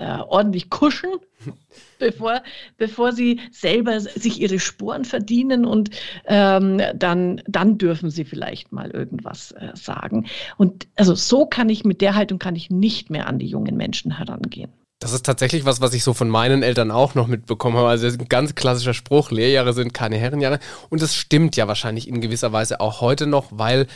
äh, 0.00 0.18
ordentlich 0.26 0.70
kuschen, 0.70 1.10
bevor, 1.98 2.42
bevor 2.78 3.12
sie 3.12 3.40
selber 3.52 4.00
sich 4.00 4.40
ihre 4.40 4.58
Sporen 4.58 5.04
verdienen 5.04 5.66
und 5.66 5.90
ähm, 6.24 6.80
dann, 6.94 7.42
dann 7.46 7.76
dürfen 7.78 8.10
sie 8.10 8.24
vielleicht 8.24 8.72
mal 8.72 8.90
irgendwas 8.90 9.52
äh, 9.52 9.72
sagen. 9.74 10.26
Und 10.56 10.88
also 10.96 11.14
so 11.14 11.44
kann 11.44 11.68
ich 11.68 11.84
mit 11.84 12.00
der 12.00 12.14
Haltung 12.14 12.38
kann 12.38 12.56
ich 12.56 12.70
nicht 12.70 13.10
mehr 13.10 13.26
an 13.26 13.38
die 13.38 13.46
jungen 13.46 13.76
Menschen 13.76 14.16
herangehen. 14.16 14.72
Das 15.00 15.14
ist 15.14 15.24
tatsächlich 15.24 15.64
was, 15.64 15.80
was 15.80 15.94
ich 15.94 16.04
so 16.04 16.12
von 16.12 16.28
meinen 16.28 16.62
Eltern 16.62 16.90
auch 16.90 17.14
noch 17.14 17.26
mitbekommen 17.26 17.76
habe. 17.78 17.88
Also 17.88 18.06
ein 18.06 18.28
ganz 18.28 18.54
klassischer 18.54 18.92
Spruch, 18.92 19.30
Lehrjahre 19.30 19.72
sind 19.72 19.94
keine 19.94 20.18
Herrenjahre. 20.18 20.58
Und 20.90 21.00
das 21.00 21.14
stimmt 21.14 21.56
ja 21.56 21.66
wahrscheinlich 21.68 22.06
in 22.06 22.20
gewisser 22.20 22.52
Weise 22.52 22.80
auch 22.80 23.00
heute 23.00 23.26
noch, 23.26 23.46
weil 23.50 23.86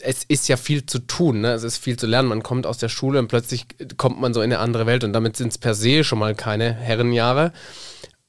es 0.00 0.24
ist 0.24 0.48
ja 0.48 0.56
viel 0.56 0.86
zu 0.86 1.00
tun, 1.00 1.40
ne? 1.40 1.52
es 1.52 1.62
ist 1.62 1.78
viel 1.78 1.98
zu 1.98 2.06
lernen. 2.06 2.28
Man 2.28 2.42
kommt 2.42 2.66
aus 2.66 2.78
der 2.78 2.88
Schule 2.88 3.18
und 3.18 3.28
plötzlich 3.28 3.66
kommt 3.96 4.20
man 4.20 4.34
so 4.34 4.40
in 4.40 4.52
eine 4.52 4.60
andere 4.60 4.86
Welt 4.86 5.04
und 5.04 5.12
damit 5.12 5.36
sind 5.36 5.48
es 5.48 5.58
per 5.58 5.74
se 5.74 6.04
schon 6.04 6.18
mal 6.18 6.34
keine 6.34 6.72
Herrenjahre. 6.74 7.52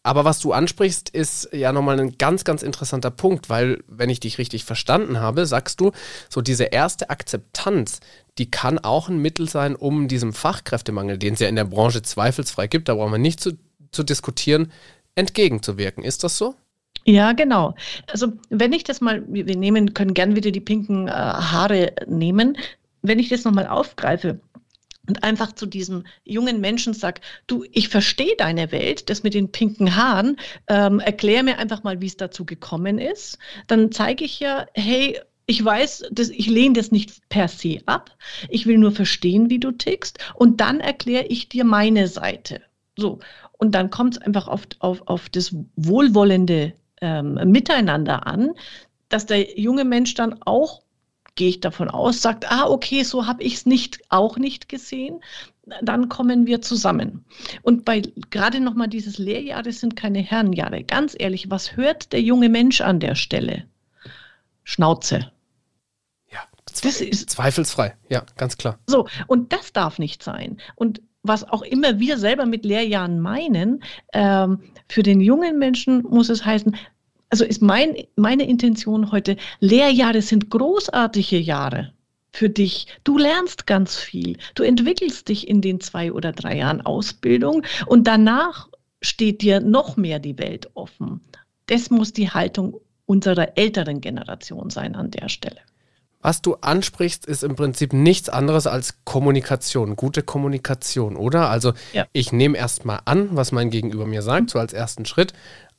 Aber 0.01 0.23
was 0.23 0.39
du 0.39 0.53
ansprichst, 0.53 1.09
ist 1.09 1.49
ja 1.51 1.73
nochmal 1.73 1.99
ein 1.99 2.17
ganz, 2.17 2.45
ganz 2.45 2.63
interessanter 2.63 3.11
Punkt, 3.11 3.49
weil, 3.49 3.83
wenn 3.87 4.09
ich 4.09 4.21
dich 4.21 4.37
richtig 4.37 4.63
verstanden 4.63 5.19
habe, 5.19 5.45
sagst 5.45 5.81
du, 5.81 5.91
so 6.29 6.41
diese 6.41 6.63
erste 6.65 7.09
Akzeptanz, 7.09 7.99
die 8.37 8.49
kann 8.49 8.79
auch 8.79 9.09
ein 9.09 9.21
Mittel 9.21 9.49
sein, 9.49 9.75
um 9.75 10.07
diesem 10.07 10.31
Fachkräftemangel, 10.31 11.17
den 11.17 11.33
es 11.33 11.41
ja 11.41 11.49
in 11.49 11.57
der 11.57 11.65
Branche 11.65 12.01
zweifelsfrei 12.01 12.67
gibt, 12.67 12.87
da 12.87 12.95
brauchen 12.95 13.11
wir 13.11 13.17
nicht 13.17 13.41
zu, 13.41 13.57
zu 13.91 14.03
diskutieren, 14.03 14.71
entgegenzuwirken. 15.15 16.03
Ist 16.03 16.23
das 16.23 16.37
so? 16.37 16.55
Ja, 17.05 17.31
genau. 17.33 17.75
Also 18.07 18.33
wenn 18.49 18.73
ich 18.73 18.83
das 18.83 19.01
mal, 19.01 19.23
wir 19.27 19.55
nehmen, 19.55 19.93
können 19.93 20.13
gern 20.13 20.35
wieder 20.35 20.51
die 20.51 20.59
pinken 20.59 21.07
äh, 21.07 21.11
Haare 21.11 21.93
nehmen. 22.07 22.57
Wenn 23.01 23.19
ich 23.19 23.29
das 23.29 23.45
nochmal 23.45 23.67
aufgreife, 23.67 24.41
und 25.09 25.23
einfach 25.23 25.53
zu 25.53 25.65
diesem 25.65 26.05
jungen 26.23 26.61
Menschen 26.61 26.93
sage, 26.93 27.21
du, 27.47 27.65
ich 27.71 27.89
verstehe 27.89 28.35
deine 28.37 28.71
Welt, 28.71 29.09
das 29.09 29.23
mit 29.23 29.33
den 29.33 29.51
pinken 29.51 29.95
Haaren, 29.95 30.37
ähm, 30.67 30.99
erklär 30.99 31.41
mir 31.41 31.57
einfach 31.57 31.83
mal, 31.83 31.99
wie 31.99 32.05
es 32.05 32.15
dazu 32.15 32.45
gekommen 32.45 32.99
ist, 32.99 33.39
dann 33.65 33.91
zeige 33.91 34.23
ich 34.23 34.39
ja, 34.39 34.67
hey, 34.75 35.19
ich 35.47 35.65
weiß, 35.65 36.09
dass 36.11 36.29
ich 36.29 36.45
lehne 36.45 36.75
das 36.75 36.91
nicht 36.91 37.27
per 37.27 37.47
se 37.47 37.79
ab. 37.87 38.15
Ich 38.49 38.67
will 38.67 38.77
nur 38.77 38.91
verstehen, 38.91 39.49
wie 39.49 39.57
du 39.57 39.71
tickst. 39.71 40.19
Und 40.35 40.61
dann 40.61 40.79
erkläre 40.79 41.25
ich 41.25 41.49
dir 41.49 41.63
meine 41.63 42.07
Seite. 42.07 42.61
So. 42.95 43.17
Und 43.57 43.73
dann 43.73 43.89
kommt 43.89 44.17
es 44.17 44.21
einfach 44.21 44.47
auf, 44.47 44.61
auf, 44.77 45.01
auf 45.07 45.27
das 45.29 45.55
wohlwollende 45.75 46.73
ähm, 47.01 47.35
Miteinander 47.45 48.27
an, 48.27 48.53
dass 49.09 49.25
der 49.25 49.59
junge 49.59 49.85
Mensch 49.85 50.13
dann 50.13 50.41
auch, 50.43 50.83
gehe 51.35 51.49
ich 51.49 51.59
davon 51.59 51.89
aus, 51.89 52.21
sagt, 52.21 52.51
ah, 52.51 52.67
okay, 52.67 53.03
so 53.03 53.25
habe 53.25 53.43
ich 53.43 53.55
es 53.55 53.65
nicht, 53.65 53.99
auch 54.09 54.37
nicht 54.37 54.69
gesehen. 54.69 55.21
Dann 55.81 56.09
kommen 56.09 56.47
wir 56.47 56.61
zusammen. 56.61 57.25
Und 57.61 57.85
bei 57.85 58.01
gerade 58.29 58.59
nochmal 58.59 58.87
dieses 58.87 59.17
Lehrjahre 59.17 59.71
sind 59.71 59.95
keine 59.95 60.19
Herrenjahre. 60.19 60.83
Ganz 60.83 61.15
ehrlich, 61.17 61.49
was 61.49 61.75
hört 61.75 62.11
der 62.11 62.21
junge 62.21 62.49
Mensch 62.49 62.81
an 62.81 62.99
der 62.99 63.15
Stelle? 63.15 63.65
Schnauze. 64.63 65.31
Ja, 66.31 66.39
das 66.65 67.01
ist 67.01 67.29
zweifelsfrei. 67.29 67.95
Ja, 68.09 68.25
ganz 68.35 68.57
klar. 68.57 68.79
So, 68.87 69.07
und 69.27 69.53
das 69.53 69.73
darf 69.73 69.99
nicht 69.99 70.23
sein. 70.23 70.57
Und 70.75 71.01
was 71.23 71.43
auch 71.47 71.61
immer 71.61 71.99
wir 71.99 72.17
selber 72.17 72.45
mit 72.45 72.65
Lehrjahren 72.65 73.19
meinen, 73.19 73.83
ähm, 74.13 74.59
für 74.87 75.03
den 75.03 75.19
jungen 75.19 75.59
Menschen 75.59 76.03
muss 76.03 76.29
es 76.29 76.45
heißen, 76.45 76.75
also 77.29 77.45
ist 77.45 77.61
mein, 77.61 77.95
meine 78.15 78.47
Intention 78.47 79.11
heute, 79.11 79.37
Lehrjahre 79.59 80.21
sind 80.21 80.49
großartige 80.49 81.37
Jahre 81.37 81.93
für 82.31 82.49
dich. 82.49 82.87
Du 83.03 83.17
lernst 83.17 83.67
ganz 83.67 83.97
viel. 83.97 84.37
Du 84.55 84.63
entwickelst 84.63 85.29
dich 85.29 85.47
in 85.47 85.61
den 85.61 85.79
zwei 85.79 86.11
oder 86.11 86.31
drei 86.31 86.57
Jahren 86.57 86.81
Ausbildung 86.81 87.63
und 87.85 88.07
danach 88.07 88.69
steht 89.01 89.41
dir 89.41 89.59
noch 89.59 89.97
mehr 89.97 90.19
die 90.19 90.37
Welt 90.37 90.69
offen. 90.73 91.21
Das 91.67 91.89
muss 91.89 92.13
die 92.13 92.29
Haltung 92.29 92.79
unserer 93.05 93.57
älteren 93.57 94.01
Generation 94.01 94.69
sein 94.69 94.95
an 94.95 95.11
der 95.11 95.29
Stelle. 95.29 95.61
Was 96.21 96.41
du 96.41 96.55
ansprichst, 96.55 97.25
ist 97.25 97.43
im 97.43 97.55
Prinzip 97.55 97.93
nichts 97.93 98.27
anderes 98.27 98.67
als 98.67 98.95
Kommunikation, 99.05 99.95
gute 99.95 100.21
Kommunikation, 100.21 101.15
oder? 101.15 101.49
Also 101.49 101.73
ja. 101.93 102.07
ich 102.11 102.33
nehme 102.33 102.57
erstmal 102.57 102.99
an, 103.05 103.29
was 103.31 103.53
mein 103.53 103.69
Gegenüber 103.69 104.05
mir 104.05 104.21
sagt, 104.21 104.49
so 104.49 104.59
als 104.59 104.73
ersten 104.73 105.05
Schritt. 105.05 105.31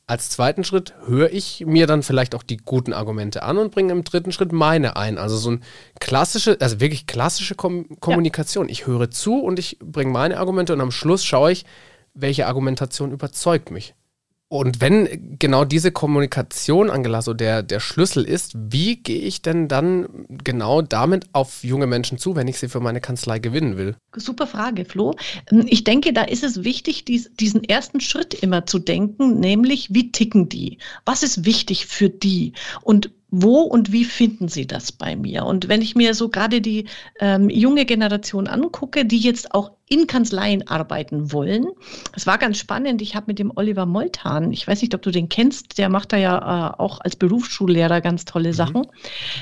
Als 0.06 0.30
zweiten 0.30 0.64
Schritt 0.64 0.94
höre 1.06 1.30
ich 1.30 1.64
mir 1.66 1.86
dann 1.86 2.02
vielleicht 2.02 2.34
auch 2.34 2.42
die 2.42 2.56
guten 2.56 2.94
Argumente 2.94 3.42
an 3.42 3.58
und 3.58 3.70
bringe 3.70 3.92
im 3.92 4.02
dritten 4.02 4.32
Schritt 4.32 4.50
meine 4.50 4.96
ein. 4.96 5.18
Also 5.18 5.36
so 5.36 5.50
ein 5.52 5.62
klassische, 6.00 6.56
also 6.58 6.80
wirklich 6.80 7.06
klassische 7.06 7.54
Kom 7.54 8.00
Kommunikation. 8.00 8.66
Ja. 8.66 8.72
Ich 8.72 8.86
höre 8.86 9.10
zu 9.10 9.40
und 9.40 9.58
ich 9.58 9.78
bringe 9.78 10.10
meine 10.10 10.38
Argumente 10.38 10.72
und 10.72 10.80
am 10.80 10.90
Schluss 10.90 11.22
schaue 11.22 11.52
ich, 11.52 11.66
welche 12.14 12.46
Argumentation 12.46 13.12
überzeugt 13.12 13.70
mich. 13.70 13.94
Und 14.52 14.80
wenn 14.80 15.36
genau 15.38 15.64
diese 15.64 15.92
Kommunikation, 15.92 16.90
Angela, 16.90 17.22
so 17.22 17.34
der, 17.34 17.62
der 17.62 17.78
Schlüssel 17.78 18.24
ist, 18.24 18.52
wie 18.56 18.96
gehe 18.96 19.20
ich 19.20 19.42
denn 19.42 19.68
dann 19.68 20.26
genau 20.42 20.82
damit 20.82 21.26
auf 21.32 21.62
junge 21.62 21.86
Menschen 21.86 22.18
zu, 22.18 22.34
wenn 22.34 22.48
ich 22.48 22.58
sie 22.58 22.68
für 22.68 22.80
meine 22.80 23.00
Kanzlei 23.00 23.38
gewinnen 23.38 23.76
will? 23.76 23.94
Super 24.16 24.48
Frage, 24.48 24.84
Flo. 24.84 25.14
Ich 25.66 25.84
denke, 25.84 26.12
da 26.12 26.22
ist 26.22 26.42
es 26.42 26.64
wichtig, 26.64 27.04
dies, 27.04 27.30
diesen 27.38 27.62
ersten 27.62 28.00
Schritt 28.00 28.34
immer 28.34 28.66
zu 28.66 28.80
denken, 28.80 29.38
nämlich 29.38 29.94
wie 29.94 30.10
ticken 30.10 30.48
die? 30.48 30.78
Was 31.04 31.22
ist 31.22 31.44
wichtig 31.44 31.86
für 31.86 32.10
die? 32.10 32.54
Und 32.82 33.12
wo 33.30 33.60
und 33.60 33.92
wie 33.92 34.04
finden 34.04 34.48
Sie 34.48 34.66
das 34.66 34.92
bei 34.92 35.16
mir? 35.16 35.44
Und 35.44 35.68
wenn 35.68 35.82
ich 35.82 35.94
mir 35.94 36.14
so 36.14 36.28
gerade 36.28 36.60
die 36.60 36.86
ähm, 37.20 37.48
junge 37.48 37.84
Generation 37.84 38.48
angucke, 38.48 39.04
die 39.04 39.18
jetzt 39.18 39.54
auch 39.54 39.72
in 39.88 40.06
Kanzleien 40.06 40.66
arbeiten 40.68 41.32
wollen, 41.32 41.66
es 42.14 42.26
war 42.26 42.38
ganz 42.38 42.58
spannend. 42.58 43.02
Ich 43.02 43.14
habe 43.16 43.26
mit 43.28 43.38
dem 43.38 43.52
Oliver 43.54 43.86
Moltan, 43.86 44.52
ich 44.52 44.66
weiß 44.66 44.82
nicht, 44.82 44.94
ob 44.94 45.02
du 45.02 45.10
den 45.10 45.28
kennst, 45.28 45.78
der 45.78 45.88
macht 45.88 46.12
da 46.12 46.16
ja 46.16 46.38
äh, 46.38 46.80
auch 46.80 47.00
als 47.00 47.16
Berufsschullehrer 47.16 48.00
ganz 48.00 48.24
tolle 48.24 48.50
mhm. 48.50 48.54
Sachen. 48.54 48.86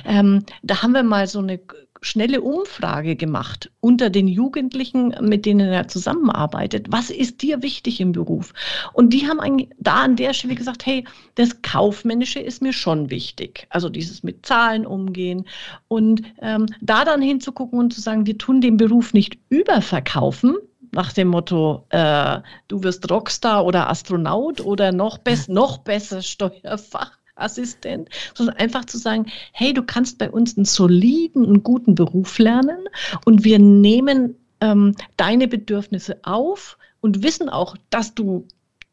Ähm, 0.05 0.45
da 0.63 0.83
haben 0.83 0.93
wir 0.93 1.03
mal 1.03 1.27
so 1.27 1.41
eine 1.41 1.61
schnelle 2.01 2.41
Umfrage 2.41 3.17
gemacht 3.17 3.71
unter 3.81 4.11
den 4.11 4.29
Jugendlichen, 4.29 5.15
mit 5.21 5.47
denen 5.47 5.69
er 5.69 5.89
zusammenarbeitet. 5.89 6.87
Was 6.91 7.11
ist 7.11 7.43
dir 7.43 7.63
wichtig 7.63 8.01
im 8.01 8.13
Beruf? 8.13 8.53
Und 8.93 9.13
die 9.13 9.27
haben 9.27 9.69
da 9.79 10.03
an 10.03 10.17
der 10.17 10.35
Stelle 10.35 10.55
gesagt, 10.55 10.87
hey, 10.87 11.05
das 11.35 11.63
Kaufmännische 11.63 12.41
ist 12.41 12.63
mir 12.63 12.73
schon 12.73 13.11
wichtig. 13.11 13.67
Also 13.71 13.89
dieses 13.89 14.23
mit 14.23 14.47
Zahlen 14.47 14.87
umgehen 14.87 15.45
und 15.89 16.23
ähm, 16.41 16.67
da 16.81 17.05
dann 17.05 17.23
hinzugucken 17.23 17.79
und 17.79 17.93
zu 17.93 18.01
sagen, 18.01 18.27
wir 18.27 18.39
tun 18.39 18.61
den 18.61 18.77
Beruf 18.77 19.13
nicht 19.13 19.39
überverkaufen, 19.49 20.57
nach 20.93 21.13
dem 21.13 21.29
Motto, 21.29 21.85
äh, 21.91 22.41
du 22.69 22.83
wirst 22.83 23.11
Rockstar 23.11 23.65
oder 23.65 23.91
Astronaut 23.91 24.61
oder 24.61 24.93
noch, 24.93 25.19
bess 25.19 25.49
noch 25.49 25.79
besser 25.79 26.23
Steuerfach 26.23 27.19
Assistent, 27.39 28.09
sondern 28.35 28.57
einfach 28.57 28.85
zu 28.85 28.99
sagen, 28.99 29.27
hey, 29.53 29.73
du 29.73 29.83
kannst 29.83 30.19
bei 30.19 30.31
uns 30.31 30.57
einen 30.57 30.65
soliden, 30.65 31.45
einen 31.45 31.63
guten 31.63 31.95
Beruf 31.95 32.39
lernen 32.39 32.89
und 33.25 33.45
wir 33.45 33.59
nehmen 33.59 34.37
ähm, 34.61 34.95
deine 35.17 35.49
Bedürfnisse 35.49 36.19
auf 36.23 36.79
und 37.01 37.23
wissen 37.23 37.49
auch, 37.49 37.77
dass 37.91 38.15
du 38.15 38.47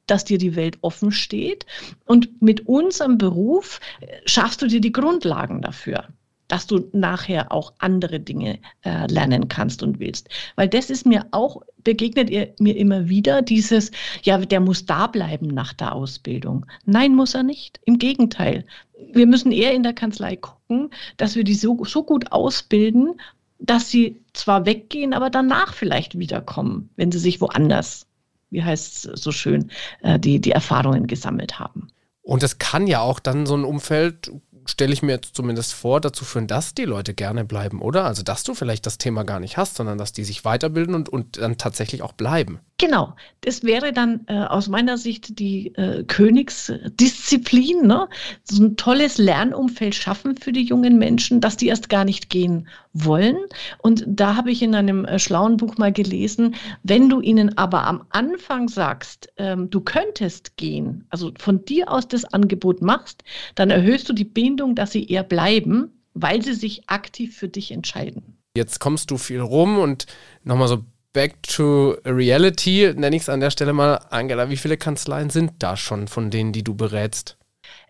dass 0.07 0.23
dir 0.23 0.37
die 0.37 0.55
Welt 0.55 0.77
offen 0.81 1.11
steht. 1.11 1.65
Und 2.05 2.39
mit 2.39 2.67
unserem 2.67 3.17
Beruf 3.17 3.79
äh, 4.01 4.17
schaffst 4.27 4.61
du 4.61 4.67
dir 4.67 4.79
die 4.79 4.91
Grundlagen 4.91 5.63
dafür 5.63 6.07
dass 6.47 6.67
du 6.67 6.87
nachher 6.93 7.51
auch 7.51 7.73
andere 7.79 8.19
Dinge 8.19 8.59
äh, 8.83 9.07
lernen 9.07 9.47
kannst 9.47 9.83
und 9.83 9.99
willst. 9.99 10.29
Weil 10.55 10.67
das 10.67 10.89
ist 10.89 11.05
mir 11.05 11.25
auch, 11.31 11.61
begegnet 11.83 12.29
ihr 12.29 12.53
mir 12.59 12.75
immer 12.77 13.09
wieder, 13.09 13.41
dieses, 13.41 13.91
ja, 14.23 14.37
der 14.37 14.59
muss 14.59 14.85
da 14.85 15.07
bleiben 15.07 15.47
nach 15.47 15.73
der 15.73 15.93
Ausbildung. 15.93 16.65
Nein, 16.85 17.15
muss 17.15 17.33
er 17.33 17.43
nicht. 17.43 17.79
Im 17.85 17.97
Gegenteil. 17.97 18.65
Wir 19.11 19.27
müssen 19.27 19.51
eher 19.51 19.73
in 19.73 19.83
der 19.83 19.93
Kanzlei 19.93 20.35
gucken, 20.35 20.89
dass 21.17 21.35
wir 21.35 21.43
die 21.43 21.55
so, 21.55 21.83
so 21.83 22.03
gut 22.03 22.31
ausbilden, 22.31 23.19
dass 23.59 23.89
sie 23.89 24.21
zwar 24.33 24.65
weggehen, 24.65 25.13
aber 25.13 25.29
danach 25.29 25.73
vielleicht 25.73 26.17
wiederkommen, 26.17 26.89
wenn 26.95 27.11
sie 27.11 27.19
sich 27.19 27.41
woanders, 27.41 28.05
wie 28.49 28.63
heißt 28.63 29.05
es 29.05 29.21
so 29.21 29.31
schön, 29.31 29.71
äh, 30.01 30.19
die, 30.19 30.39
die 30.39 30.51
Erfahrungen 30.51 31.07
gesammelt 31.07 31.59
haben. 31.59 31.89
Und 32.21 32.41
es 32.41 32.57
kann 32.57 32.87
ja 32.87 33.01
auch 33.01 33.19
dann 33.19 33.45
so 33.45 33.55
ein 33.55 33.63
Umfeld 33.63 34.31
stelle 34.65 34.93
ich 34.93 35.01
mir 35.01 35.13
jetzt 35.13 35.35
zumindest 35.35 35.73
vor, 35.73 36.01
dazu 36.01 36.25
führen, 36.25 36.47
dass 36.47 36.73
die 36.73 36.85
Leute 36.85 37.13
gerne 37.13 37.45
bleiben, 37.45 37.81
oder? 37.81 38.05
Also, 38.05 38.23
dass 38.23 38.43
du 38.43 38.53
vielleicht 38.53 38.85
das 38.85 38.97
Thema 38.97 39.23
gar 39.23 39.39
nicht 39.39 39.57
hast, 39.57 39.75
sondern 39.75 39.97
dass 39.97 40.13
die 40.13 40.23
sich 40.23 40.45
weiterbilden 40.45 40.95
und, 40.95 41.09
und 41.09 41.37
dann 41.37 41.57
tatsächlich 41.57 42.01
auch 42.01 42.13
bleiben. 42.13 42.59
Genau, 42.77 43.15
das 43.39 43.63
wäre 43.63 43.93
dann 43.93 44.25
äh, 44.27 44.33
aus 44.33 44.67
meiner 44.67 44.97
Sicht 44.97 45.39
die 45.39 45.73
äh, 45.75 46.03
Königsdisziplin, 46.03 47.87
ne? 47.87 48.09
so 48.43 48.65
ein 48.65 48.75
tolles 48.75 49.17
Lernumfeld 49.17 49.95
schaffen 49.95 50.35
für 50.35 50.51
die 50.51 50.63
jungen 50.63 50.97
Menschen, 50.97 51.39
dass 51.39 51.55
die 51.55 51.67
erst 51.67 51.87
gar 51.87 52.03
nicht 52.03 52.29
gehen 52.29 52.67
wollen. 52.91 53.37
Und 53.77 54.03
da 54.05 54.35
habe 54.35 54.51
ich 54.51 54.61
in 54.61 54.75
einem 54.75 55.05
äh, 55.05 55.19
schlauen 55.19 55.55
Buch 55.55 55.77
mal 55.77 55.93
gelesen, 55.93 56.55
wenn 56.83 57.07
du 57.07 57.21
ihnen 57.21 57.57
aber 57.57 57.85
am 57.85 58.03
Anfang 58.09 58.67
sagst, 58.67 59.31
ähm, 59.37 59.69
du 59.69 59.79
könntest 59.79 60.57
gehen, 60.57 61.05
also 61.09 61.31
von 61.39 61.63
dir 61.63 61.89
aus 61.89 62.09
das 62.09 62.25
Angebot 62.25 62.81
machst, 62.81 63.23
dann 63.55 63.69
erhöhst 63.69 64.09
du 64.09 64.13
die 64.13 64.25
Bindung, 64.25 64.75
dass 64.75 64.91
sie 64.91 65.05
eher 65.07 65.23
bleiben, 65.23 66.03
weil 66.13 66.41
sie 66.41 66.53
sich 66.53 66.89
aktiv 66.89 67.37
für 67.37 67.47
dich 67.47 67.71
entscheiden. 67.71 68.35
Jetzt 68.57 68.79
kommst 68.79 69.11
du 69.11 69.17
viel 69.17 69.39
rum 69.39 69.79
und 69.79 70.07
nochmal 70.43 70.67
so 70.67 70.83
back 71.15 71.41
to 71.43 71.95
reality, 72.05 72.93
nenne 72.93 73.15
ich 73.15 73.23
es 73.23 73.29
an 73.29 73.39
der 73.39 73.49
Stelle 73.49 73.73
mal. 73.73 74.01
Angela, 74.09 74.49
wie 74.49 74.57
viele 74.57 74.77
Kanzleien 74.77 75.29
sind 75.29 75.53
da 75.59 75.77
schon 75.77 76.09
von 76.09 76.29
denen, 76.29 76.51
die 76.51 76.63
du 76.63 76.75
berätst? 76.75 77.37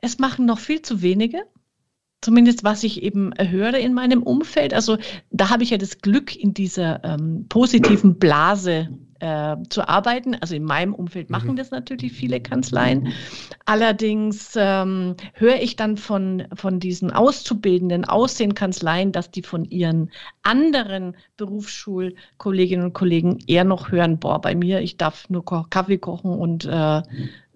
Es 0.01 0.19
machen 0.19 0.45
noch 0.45 0.59
viel 0.59 0.83
zu 0.83 1.01
wenige. 1.01 1.41
Zumindest 2.21 2.63
was 2.63 2.83
ich 2.83 3.01
eben 3.01 3.33
höre 3.37 3.73
in 3.79 3.93
meinem 3.93 4.21
Umfeld. 4.23 4.73
Also 4.73 4.97
da 5.31 5.49
habe 5.49 5.63
ich 5.63 5.71
ja 5.71 5.77
das 5.77 5.97
Glück, 5.99 6.35
in 6.35 6.53
dieser 6.53 7.03
ähm, 7.03 7.47
positiven 7.49 8.17
Blase 8.19 8.89
äh, 9.25 9.57
zu 9.69 9.87
arbeiten. 9.89 10.35
Also 10.39 10.53
in 10.53 10.63
meinem 10.63 10.93
Umfeld 10.93 11.31
machen 11.31 11.51
mhm. 11.51 11.55
das 11.55 11.71
natürlich 11.71 12.13
viele 12.13 12.39
Kanzleien. 12.39 13.11
Allerdings 13.65 14.53
ähm, 14.55 15.15
höre 15.33 15.61
ich 15.61 15.75
dann 15.75 15.97
von, 15.97 16.43
von 16.53 16.79
diesen 16.79 17.11
Auszubildenden 17.11 18.05
aus 18.05 18.35
den 18.35 18.53
Kanzleien, 18.53 19.11
dass 19.11 19.31
die 19.31 19.41
von 19.41 19.65
ihren 19.65 20.11
anderen 20.43 21.15
Berufsschulkolleginnen 21.37 22.85
und 22.85 22.93
Kollegen 22.93 23.39
eher 23.47 23.63
noch 23.63 23.91
hören, 23.91 24.19
boah, 24.19 24.39
bei 24.39 24.53
mir, 24.53 24.81
ich 24.81 24.97
darf 24.97 25.27
nur 25.29 25.43
Kaffee 25.71 25.97
kochen 25.97 26.31
und 26.31 26.65
äh, 26.65 27.01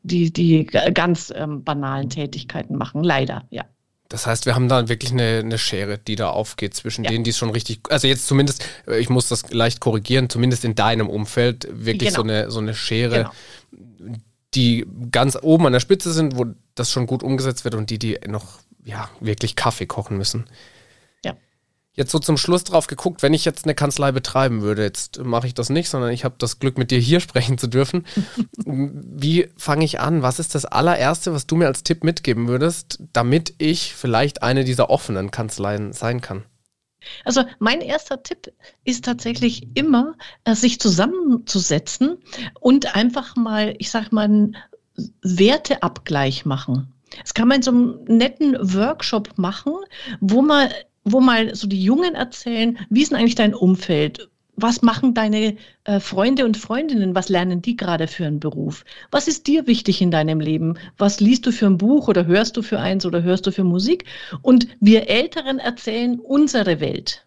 die, 0.02 0.34
die 0.34 0.66
ganz 0.66 1.32
ähm, 1.36 1.64
banalen 1.64 2.10
Tätigkeiten 2.10 2.78
machen. 2.78 3.04
Leider, 3.04 3.46
ja. 3.52 3.66
Das 4.10 4.26
heißt, 4.26 4.48
wir 4.48 4.56
haben 4.56 4.68
da 4.68 4.90
wirklich 4.90 5.12
eine, 5.12 5.40
eine 5.40 5.60
Schere, 5.60 6.00
die 6.00 6.16
da 6.16 6.30
aufgeht 6.30 6.74
zwischen 6.74 7.04
ja. 7.04 7.12
denen, 7.12 7.24
die 7.24 7.30
es 7.30 7.38
schon 7.38 7.52
richtig, 7.52 7.82
also 7.90 8.08
jetzt 8.08 8.28
zumindest, 8.28 8.66
äh, 8.88 9.00
ich 9.00 9.10
muss 9.10 9.30
das 9.30 9.52
leicht 9.52 9.80
korrigieren, 9.80 10.30
zumindest 10.30 10.66
in 10.66 10.76
deinem 10.76 11.10
Umfeld 11.10 11.68
wirklich 11.72 12.10
genau. 12.10 12.22
so, 12.22 12.24
eine, 12.24 12.52
so 12.52 12.60
eine 12.60 12.74
Schere, 12.74 13.32
genau. 13.72 14.16
die 14.56 14.88
ganz 15.12 15.38
oben 15.40 15.68
an 15.68 15.74
der 15.74 15.80
Spitze 15.80 16.12
sind, 16.12 16.38
wo 16.38 16.48
das 16.74 16.92
schon 16.92 17.06
gut 17.06 17.22
umgesetzt 17.22 17.64
wird 17.64 17.76
und 17.76 17.92
die, 17.92 18.00
die 18.00 18.20
noch 18.28 18.60
ja, 18.84 19.10
wirklich 19.20 19.56
Kaffee 19.56 19.86
kochen 19.86 20.18
müssen 20.18 20.46
jetzt 22.00 22.12
so 22.12 22.18
zum 22.18 22.38
Schluss 22.38 22.64
drauf 22.64 22.88
geguckt, 22.88 23.22
wenn 23.22 23.34
ich 23.34 23.46
jetzt 23.46 23.66
eine 23.66 23.76
Kanzlei 23.76 24.12
betreiben 24.12 24.62
würde, 24.62 24.82
jetzt 24.82 25.20
mache 25.20 25.46
ich 25.46 25.54
das 25.54 25.70
nicht, 25.70 25.90
sondern 25.90 26.12
ich 26.12 26.24
habe 26.24 26.36
das 26.40 26.58
Glück, 26.58 26.78
mit 26.78 26.90
dir 26.90 26.98
hier 26.98 27.20
sprechen 27.20 27.60
zu 27.60 27.68
dürfen. 27.68 28.06
Wie 28.66 29.50
fange 29.58 29.86
ich 29.86 30.00
an? 30.00 30.24
Was 30.24 30.40
ist 30.40 30.56
das 30.56 30.66
allererste, 30.66 31.34
was 31.34 31.46
du 31.46 31.58
mir 31.58 31.68
als 31.68 31.84
Tipp 31.84 32.04
mitgeben 32.04 32.48
würdest, 32.48 33.00
damit 33.14 33.54
ich 33.60 33.94
vielleicht 33.94 34.42
eine 34.42 34.64
dieser 34.64 34.90
offenen 34.90 35.30
Kanzleien 35.30 35.94
sein 35.94 36.22
kann? 36.22 36.46
Also 37.24 37.44
mein 37.60 37.82
erster 37.82 38.24
Tipp 38.24 38.52
ist 38.84 39.06
tatsächlich 39.06 39.68
immer, 39.76 40.16
äh, 40.44 40.56
sich 40.56 40.80
zusammenzusetzen 40.80 42.18
und 42.60 42.96
einfach 42.96 43.36
mal, 43.36 43.76
ich 43.78 43.90
sage 43.90 44.08
mal, 44.12 44.26
einen 44.26 44.58
Werteabgleich 45.22 46.46
machen. 46.46 46.94
Das 47.22 47.34
kann 47.34 47.48
man 47.48 47.58
in 47.58 47.64
so 47.64 47.72
einem 47.72 48.04
netten 48.06 48.58
Workshop 48.74 49.38
machen, 49.38 49.74
wo 50.20 50.42
man 50.42 50.70
wo 51.12 51.20
mal 51.20 51.56
so 51.56 51.68
die 51.68 51.84
Jungen 51.84 52.16
erzählen, 52.16 52.78
wie 52.90 53.02
ist 53.02 53.12
denn 53.12 53.20
eigentlich 53.20 53.36
dein 53.36 53.54
Umfeld? 53.54 54.30
Was 54.56 54.82
machen 54.82 55.14
deine 55.14 55.56
äh, 55.86 56.00
Freunde 56.02 56.44
und 56.44 56.58
Freundinnen? 56.58 57.16
Was 57.16 57.30
lernen 57.30 57.62
die 57.62 57.78
gerade 57.78 58.08
für 58.08 58.26
einen 58.26 58.42
Beruf? 58.42 58.84
Was 59.10 59.30
ist 59.30 59.48
dir 59.48 59.68
wichtig 59.68 60.02
in 60.02 60.12
deinem 60.12 60.42
Leben? 60.42 60.78
Was 60.98 61.22
liest 61.22 61.46
du 61.46 61.52
für 61.52 61.68
ein 61.68 61.78
Buch 61.78 62.10
oder 62.10 62.26
hörst 62.26 62.58
du 62.58 62.62
für 62.62 62.80
eins 62.80 63.06
oder 63.06 63.24
hörst 63.24 63.48
du 63.48 63.52
für 63.52 63.64
Musik? 63.64 64.04
Und 64.42 64.68
wir 64.82 65.10
Älteren 65.10 65.60
erzählen 65.60 66.20
unsere 66.20 66.82
Welt. 66.82 67.24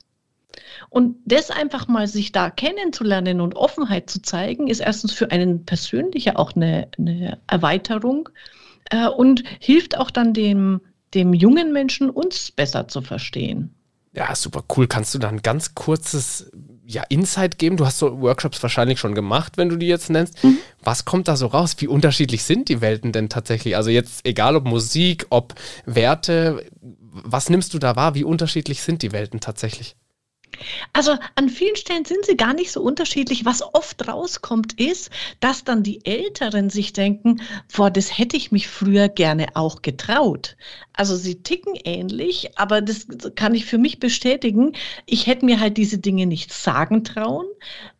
Und 0.90 1.16
das 1.24 1.50
einfach 1.50 1.88
mal 1.88 2.06
sich 2.06 2.32
da 2.32 2.50
kennenzulernen 2.50 3.40
und 3.40 3.56
Offenheit 3.56 4.10
zu 4.10 4.20
zeigen, 4.20 4.68
ist 4.68 4.80
erstens 4.80 5.12
für 5.12 5.30
einen 5.30 5.64
persönlich 5.64 6.36
auch 6.36 6.54
eine, 6.54 6.88
eine 6.98 7.38
Erweiterung 7.46 8.28
äh, 8.90 9.08
und 9.08 9.42
hilft 9.58 9.96
auch 9.96 10.10
dann 10.10 10.34
dem 10.34 10.82
dem 11.14 11.34
jungen 11.34 11.72
Menschen 11.72 12.10
uns 12.10 12.50
besser 12.50 12.88
zu 12.88 13.02
verstehen. 13.02 13.74
Ja, 14.14 14.34
super 14.34 14.62
cool. 14.76 14.86
Kannst 14.86 15.14
du 15.14 15.18
da 15.18 15.28
ein 15.28 15.42
ganz 15.42 15.74
kurzes 15.74 16.50
ja, 16.84 17.02
Insight 17.08 17.58
geben? 17.58 17.78
Du 17.78 17.86
hast 17.86 17.98
so 17.98 18.20
Workshops 18.20 18.62
wahrscheinlich 18.62 19.00
schon 19.00 19.14
gemacht, 19.14 19.56
wenn 19.56 19.70
du 19.70 19.76
die 19.76 19.86
jetzt 19.86 20.10
nennst. 20.10 20.42
Mhm. 20.44 20.58
Was 20.82 21.06
kommt 21.06 21.28
da 21.28 21.36
so 21.36 21.46
raus? 21.46 21.76
Wie 21.78 21.86
unterschiedlich 21.86 22.42
sind 22.44 22.68
die 22.68 22.82
Welten 22.82 23.12
denn 23.12 23.30
tatsächlich? 23.30 23.76
Also 23.76 23.88
jetzt 23.88 24.26
egal 24.26 24.56
ob 24.56 24.64
Musik, 24.64 25.26
ob 25.30 25.54
Werte, 25.86 26.66
was 26.80 27.48
nimmst 27.48 27.72
du 27.72 27.78
da 27.78 27.96
wahr? 27.96 28.14
Wie 28.14 28.24
unterschiedlich 28.24 28.82
sind 28.82 29.00
die 29.00 29.12
Welten 29.12 29.40
tatsächlich? 29.40 29.96
Also 30.92 31.16
an 31.34 31.48
vielen 31.48 31.76
Stellen 31.76 32.04
sind 32.04 32.24
sie 32.26 32.36
gar 32.36 32.54
nicht 32.54 32.72
so 32.72 32.82
unterschiedlich. 32.82 33.44
Was 33.44 33.62
oft 33.62 34.06
rauskommt, 34.06 34.78
ist, 34.80 35.10
dass 35.40 35.64
dann 35.64 35.82
die 35.82 36.04
Älteren 36.04 36.70
sich 36.70 36.92
denken, 36.92 37.42
boah, 37.74 37.90
das 37.90 38.16
hätte 38.16 38.36
ich 38.36 38.52
mich 38.52 38.68
früher 38.68 39.08
gerne 39.08 39.48
auch 39.54 39.82
getraut. 39.82 40.56
Also 40.94 41.16
sie 41.16 41.42
ticken 41.42 41.74
ähnlich, 41.84 42.58
aber 42.58 42.82
das 42.82 43.06
kann 43.34 43.54
ich 43.54 43.64
für 43.64 43.78
mich 43.78 43.98
bestätigen. 43.98 44.72
Ich 45.06 45.26
hätte 45.26 45.46
mir 45.46 45.58
halt 45.58 45.76
diese 45.76 45.98
Dinge 45.98 46.26
nicht 46.26 46.52
sagen 46.52 47.02
trauen, 47.02 47.46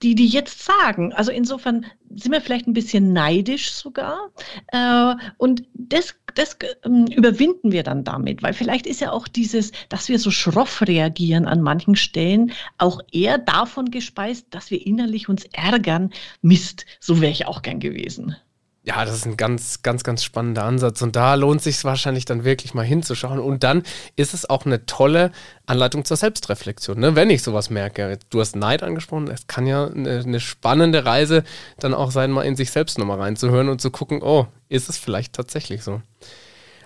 die 0.02 0.14
die 0.14 0.28
jetzt 0.28 0.64
sagen. 0.64 1.12
Also 1.12 1.32
insofern 1.32 1.86
sind 2.14 2.32
wir 2.32 2.40
vielleicht 2.40 2.66
ein 2.66 2.74
bisschen 2.74 3.12
neidisch 3.12 3.72
sogar. 3.72 4.30
Äh, 4.68 5.14
und 5.38 5.64
das, 5.74 6.14
das 6.34 6.56
ähm, 6.84 7.06
überwinden 7.06 7.72
wir 7.72 7.82
dann 7.82 8.04
damit, 8.04 8.42
weil 8.42 8.52
vielleicht 8.52 8.86
ist 8.86 9.00
ja 9.00 9.12
auch 9.12 9.28
dieses, 9.28 9.72
dass 9.88 10.08
wir 10.08 10.18
so 10.18 10.30
schroff 10.30 10.82
reagieren 10.82 11.46
an 11.46 11.62
manchen 11.62 11.96
Stellen, 11.96 12.52
auch 12.78 13.00
eher 13.12 13.38
davon 13.38 13.90
gespeist, 13.90 14.46
dass 14.50 14.70
wir 14.70 14.84
innerlich 14.86 15.28
uns 15.28 15.44
ärgern. 15.52 16.10
Mist, 16.40 16.86
so 17.00 17.20
wäre 17.20 17.32
ich 17.32 17.46
auch 17.46 17.62
gern 17.62 17.80
gewesen. 17.80 18.36
Ja, 18.84 19.04
das 19.04 19.14
ist 19.14 19.26
ein 19.26 19.36
ganz, 19.36 19.82
ganz, 19.82 20.02
ganz 20.02 20.24
spannender 20.24 20.64
Ansatz. 20.64 21.02
Und 21.02 21.14
da 21.14 21.36
lohnt 21.36 21.62
sich 21.62 21.84
wahrscheinlich 21.84 22.24
dann 22.24 22.42
wirklich 22.42 22.74
mal 22.74 22.84
hinzuschauen. 22.84 23.38
Und 23.38 23.62
dann 23.62 23.84
ist 24.16 24.34
es 24.34 24.50
auch 24.50 24.66
eine 24.66 24.86
tolle 24.86 25.30
Anleitung 25.66 26.04
zur 26.04 26.16
Selbstreflexion. 26.16 26.98
Ne? 26.98 27.14
Wenn 27.14 27.30
ich 27.30 27.44
sowas 27.44 27.70
merke, 27.70 28.18
du 28.30 28.40
hast 28.40 28.56
Neid 28.56 28.82
angesprochen, 28.82 29.28
es 29.28 29.46
kann 29.46 29.68
ja 29.68 29.86
eine, 29.86 30.18
eine 30.18 30.40
spannende 30.40 31.04
Reise 31.04 31.44
dann 31.78 31.94
auch 31.94 32.10
sein, 32.10 32.32
mal 32.32 32.42
in 32.42 32.56
sich 32.56 32.72
selbst 32.72 32.98
nochmal 32.98 33.20
reinzuhören 33.20 33.68
und 33.68 33.80
zu 33.80 33.92
gucken, 33.92 34.20
oh, 34.20 34.48
ist 34.68 34.88
es 34.88 34.98
vielleicht 34.98 35.34
tatsächlich 35.34 35.84
so. 35.84 36.02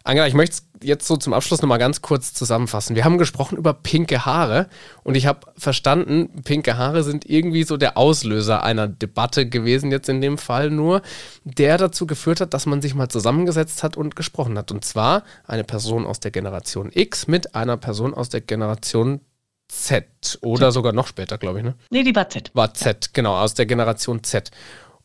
Angela, 0.06 0.28
ich 0.28 0.34
möchte 0.34 0.56
es 0.56 0.86
jetzt 0.86 1.06
so 1.08 1.16
zum 1.16 1.32
Abschluss 1.32 1.62
nochmal 1.62 1.80
ganz 1.80 2.00
kurz 2.00 2.32
zusammenfassen. 2.32 2.94
Wir 2.94 3.04
haben 3.04 3.18
gesprochen 3.18 3.58
über 3.58 3.74
pinke 3.74 4.24
Haare 4.24 4.68
und 5.02 5.16
ich 5.16 5.26
habe 5.26 5.40
verstanden, 5.58 6.42
pinke 6.44 6.76
Haare 6.78 7.02
sind 7.02 7.28
irgendwie 7.28 7.64
so 7.64 7.76
der 7.76 7.96
Auslöser 7.96 8.62
einer 8.62 8.86
Debatte 8.86 9.48
gewesen, 9.48 9.90
jetzt 9.90 10.08
in 10.08 10.20
dem 10.20 10.38
Fall 10.38 10.70
nur, 10.70 11.02
der 11.42 11.76
dazu 11.76 12.06
geführt 12.06 12.40
hat, 12.40 12.54
dass 12.54 12.66
man 12.66 12.82
sich 12.82 12.94
mal 12.94 13.08
zusammengesetzt 13.08 13.82
hat 13.82 13.96
und 13.96 14.14
gesprochen 14.14 14.56
hat. 14.56 14.70
Und 14.70 14.84
zwar 14.84 15.24
eine 15.44 15.64
Person 15.64 16.06
aus 16.06 16.20
der 16.20 16.30
Generation 16.30 16.90
X 16.92 17.26
mit 17.26 17.56
einer 17.56 17.76
Person 17.76 18.14
aus 18.14 18.28
der 18.28 18.42
Generation 18.42 19.20
Z 19.66 20.38
oder 20.42 20.68
Z. 20.68 20.74
sogar 20.74 20.92
noch 20.92 21.08
später, 21.08 21.36
glaube 21.36 21.58
ich, 21.58 21.64
ne? 21.64 21.74
Nee, 21.90 22.04
die 22.04 22.14
war 22.14 22.28
Z. 22.28 22.52
War 22.54 22.72
Z, 22.74 23.06
ja. 23.06 23.10
genau, 23.12 23.36
aus 23.36 23.54
der 23.54 23.66
Generation 23.66 24.22
Z. 24.22 24.52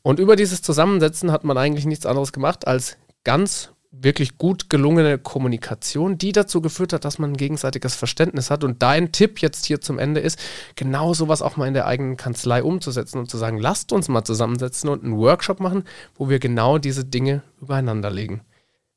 Und 0.04 0.20
über 0.20 0.36
dieses 0.36 0.62
Zusammensetzen 0.62 1.32
hat 1.32 1.44
man 1.44 1.58
eigentlich 1.58 1.86
nichts 1.86 2.06
anderes 2.06 2.32
gemacht, 2.32 2.68
als 2.68 2.98
ganz 3.24 3.72
wirklich 3.92 4.38
gut 4.38 4.70
gelungene 4.70 5.18
Kommunikation, 5.18 6.18
die 6.18 6.32
dazu 6.32 6.62
geführt 6.62 6.94
hat, 6.94 7.04
dass 7.04 7.20
man 7.20 7.32
ein 7.32 7.38
gegenseitiges 7.38 7.96
Verständnis 7.96 8.50
hat. 8.50 8.64
Und 8.64 8.82
dein 8.82 9.12
Tipp 9.12 9.40
jetzt 9.40 9.66
hier 9.66 9.82
zum 9.82 10.00
Ende 10.00 10.22
ist, 10.22 10.40
genau 10.76 11.14
sowas 11.14 11.42
auch 11.42 11.58
mal 11.58 11.68
in 11.68 11.74
der 11.74 11.88
eigenen 11.88 12.16
Kanzlei 12.16 12.64
umzusetzen 12.64 13.20
und 13.20 13.30
zu 13.30 13.38
sagen, 13.38 13.58
lasst 13.58 13.92
uns 13.92 14.08
mal 14.08 14.24
zusammensetzen 14.24 14.90
und 14.90 15.04
einen 15.04 15.18
Workshop 15.18 15.60
machen, 15.60 15.84
wo 16.16 16.30
wir 16.30 16.40
genau 16.40 16.78
diese 16.78 17.04
Dinge 17.04 17.44
übereinander 17.62 18.10
legen. 18.10 18.42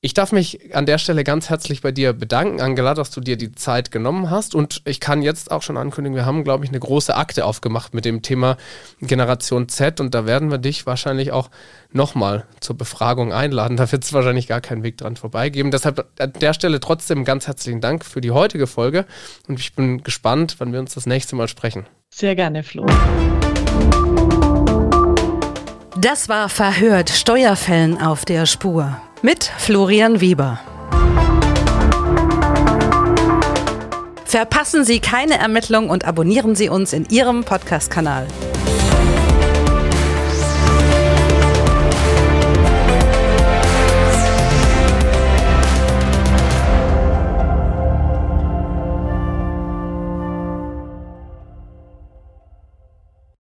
Ich 0.04 0.12
darf 0.12 0.32
mich 0.32 0.74
an 0.74 0.84
der 0.84 0.98
Stelle 0.98 1.24
ganz 1.24 1.48
herzlich 1.48 1.80
bei 1.80 1.90
dir 1.90 2.12
bedanken, 2.12 2.60
Angela, 2.60 2.92
dass 2.92 3.10
du 3.10 3.22
dir 3.22 3.38
die 3.38 3.52
Zeit 3.52 3.90
genommen 3.90 4.28
hast. 4.28 4.54
Und 4.54 4.82
ich 4.84 5.00
kann 5.00 5.22
jetzt 5.22 5.50
auch 5.50 5.62
schon 5.62 5.78
ankündigen, 5.78 6.14
wir 6.14 6.26
haben, 6.26 6.44
glaube 6.44 6.66
ich, 6.66 6.70
eine 6.70 6.78
große 6.78 7.16
Akte 7.16 7.46
aufgemacht 7.46 7.94
mit 7.94 8.04
dem 8.04 8.20
Thema 8.20 8.58
Generation 9.00 9.66
Z. 9.70 10.00
Und 10.00 10.14
da 10.14 10.26
werden 10.26 10.50
wir 10.50 10.58
dich 10.58 10.84
wahrscheinlich 10.84 11.32
auch 11.32 11.48
nochmal 11.90 12.44
zur 12.60 12.76
Befragung 12.76 13.32
einladen. 13.32 13.78
Da 13.78 13.90
wird 13.90 14.04
es 14.04 14.12
wahrscheinlich 14.12 14.46
gar 14.46 14.60
keinen 14.60 14.82
Weg 14.82 14.98
dran 14.98 15.16
vorbeigeben. 15.16 15.70
Deshalb 15.70 16.06
an 16.18 16.34
der 16.34 16.52
Stelle 16.52 16.80
trotzdem 16.80 17.24
ganz 17.24 17.46
herzlichen 17.46 17.80
Dank 17.80 18.04
für 18.04 18.20
die 18.20 18.30
heutige 18.30 18.66
Folge. 18.66 19.06
Und 19.48 19.58
ich 19.58 19.74
bin 19.74 20.02
gespannt, 20.02 20.56
wann 20.58 20.74
wir 20.74 20.80
uns 20.80 20.92
das 20.92 21.06
nächste 21.06 21.34
Mal 21.34 21.48
sprechen. 21.48 21.86
Sehr 22.10 22.36
gerne, 22.36 22.62
Flo. 22.62 22.84
Das 25.96 26.28
war 26.28 26.50
Verhört 26.50 27.08
Steuerfällen 27.08 27.98
auf 28.02 28.26
der 28.26 28.44
Spur 28.44 29.00
mit 29.24 29.44
Florian 29.56 30.20
Weber. 30.20 30.60
Verpassen 34.26 34.84
Sie 34.84 35.00
keine 35.00 35.38
Ermittlung 35.38 35.88
und 35.88 36.04
abonnieren 36.04 36.54
Sie 36.54 36.68
uns 36.68 36.92
in 36.92 37.06
Ihrem 37.08 37.42
Podcast-Kanal. 37.42 38.26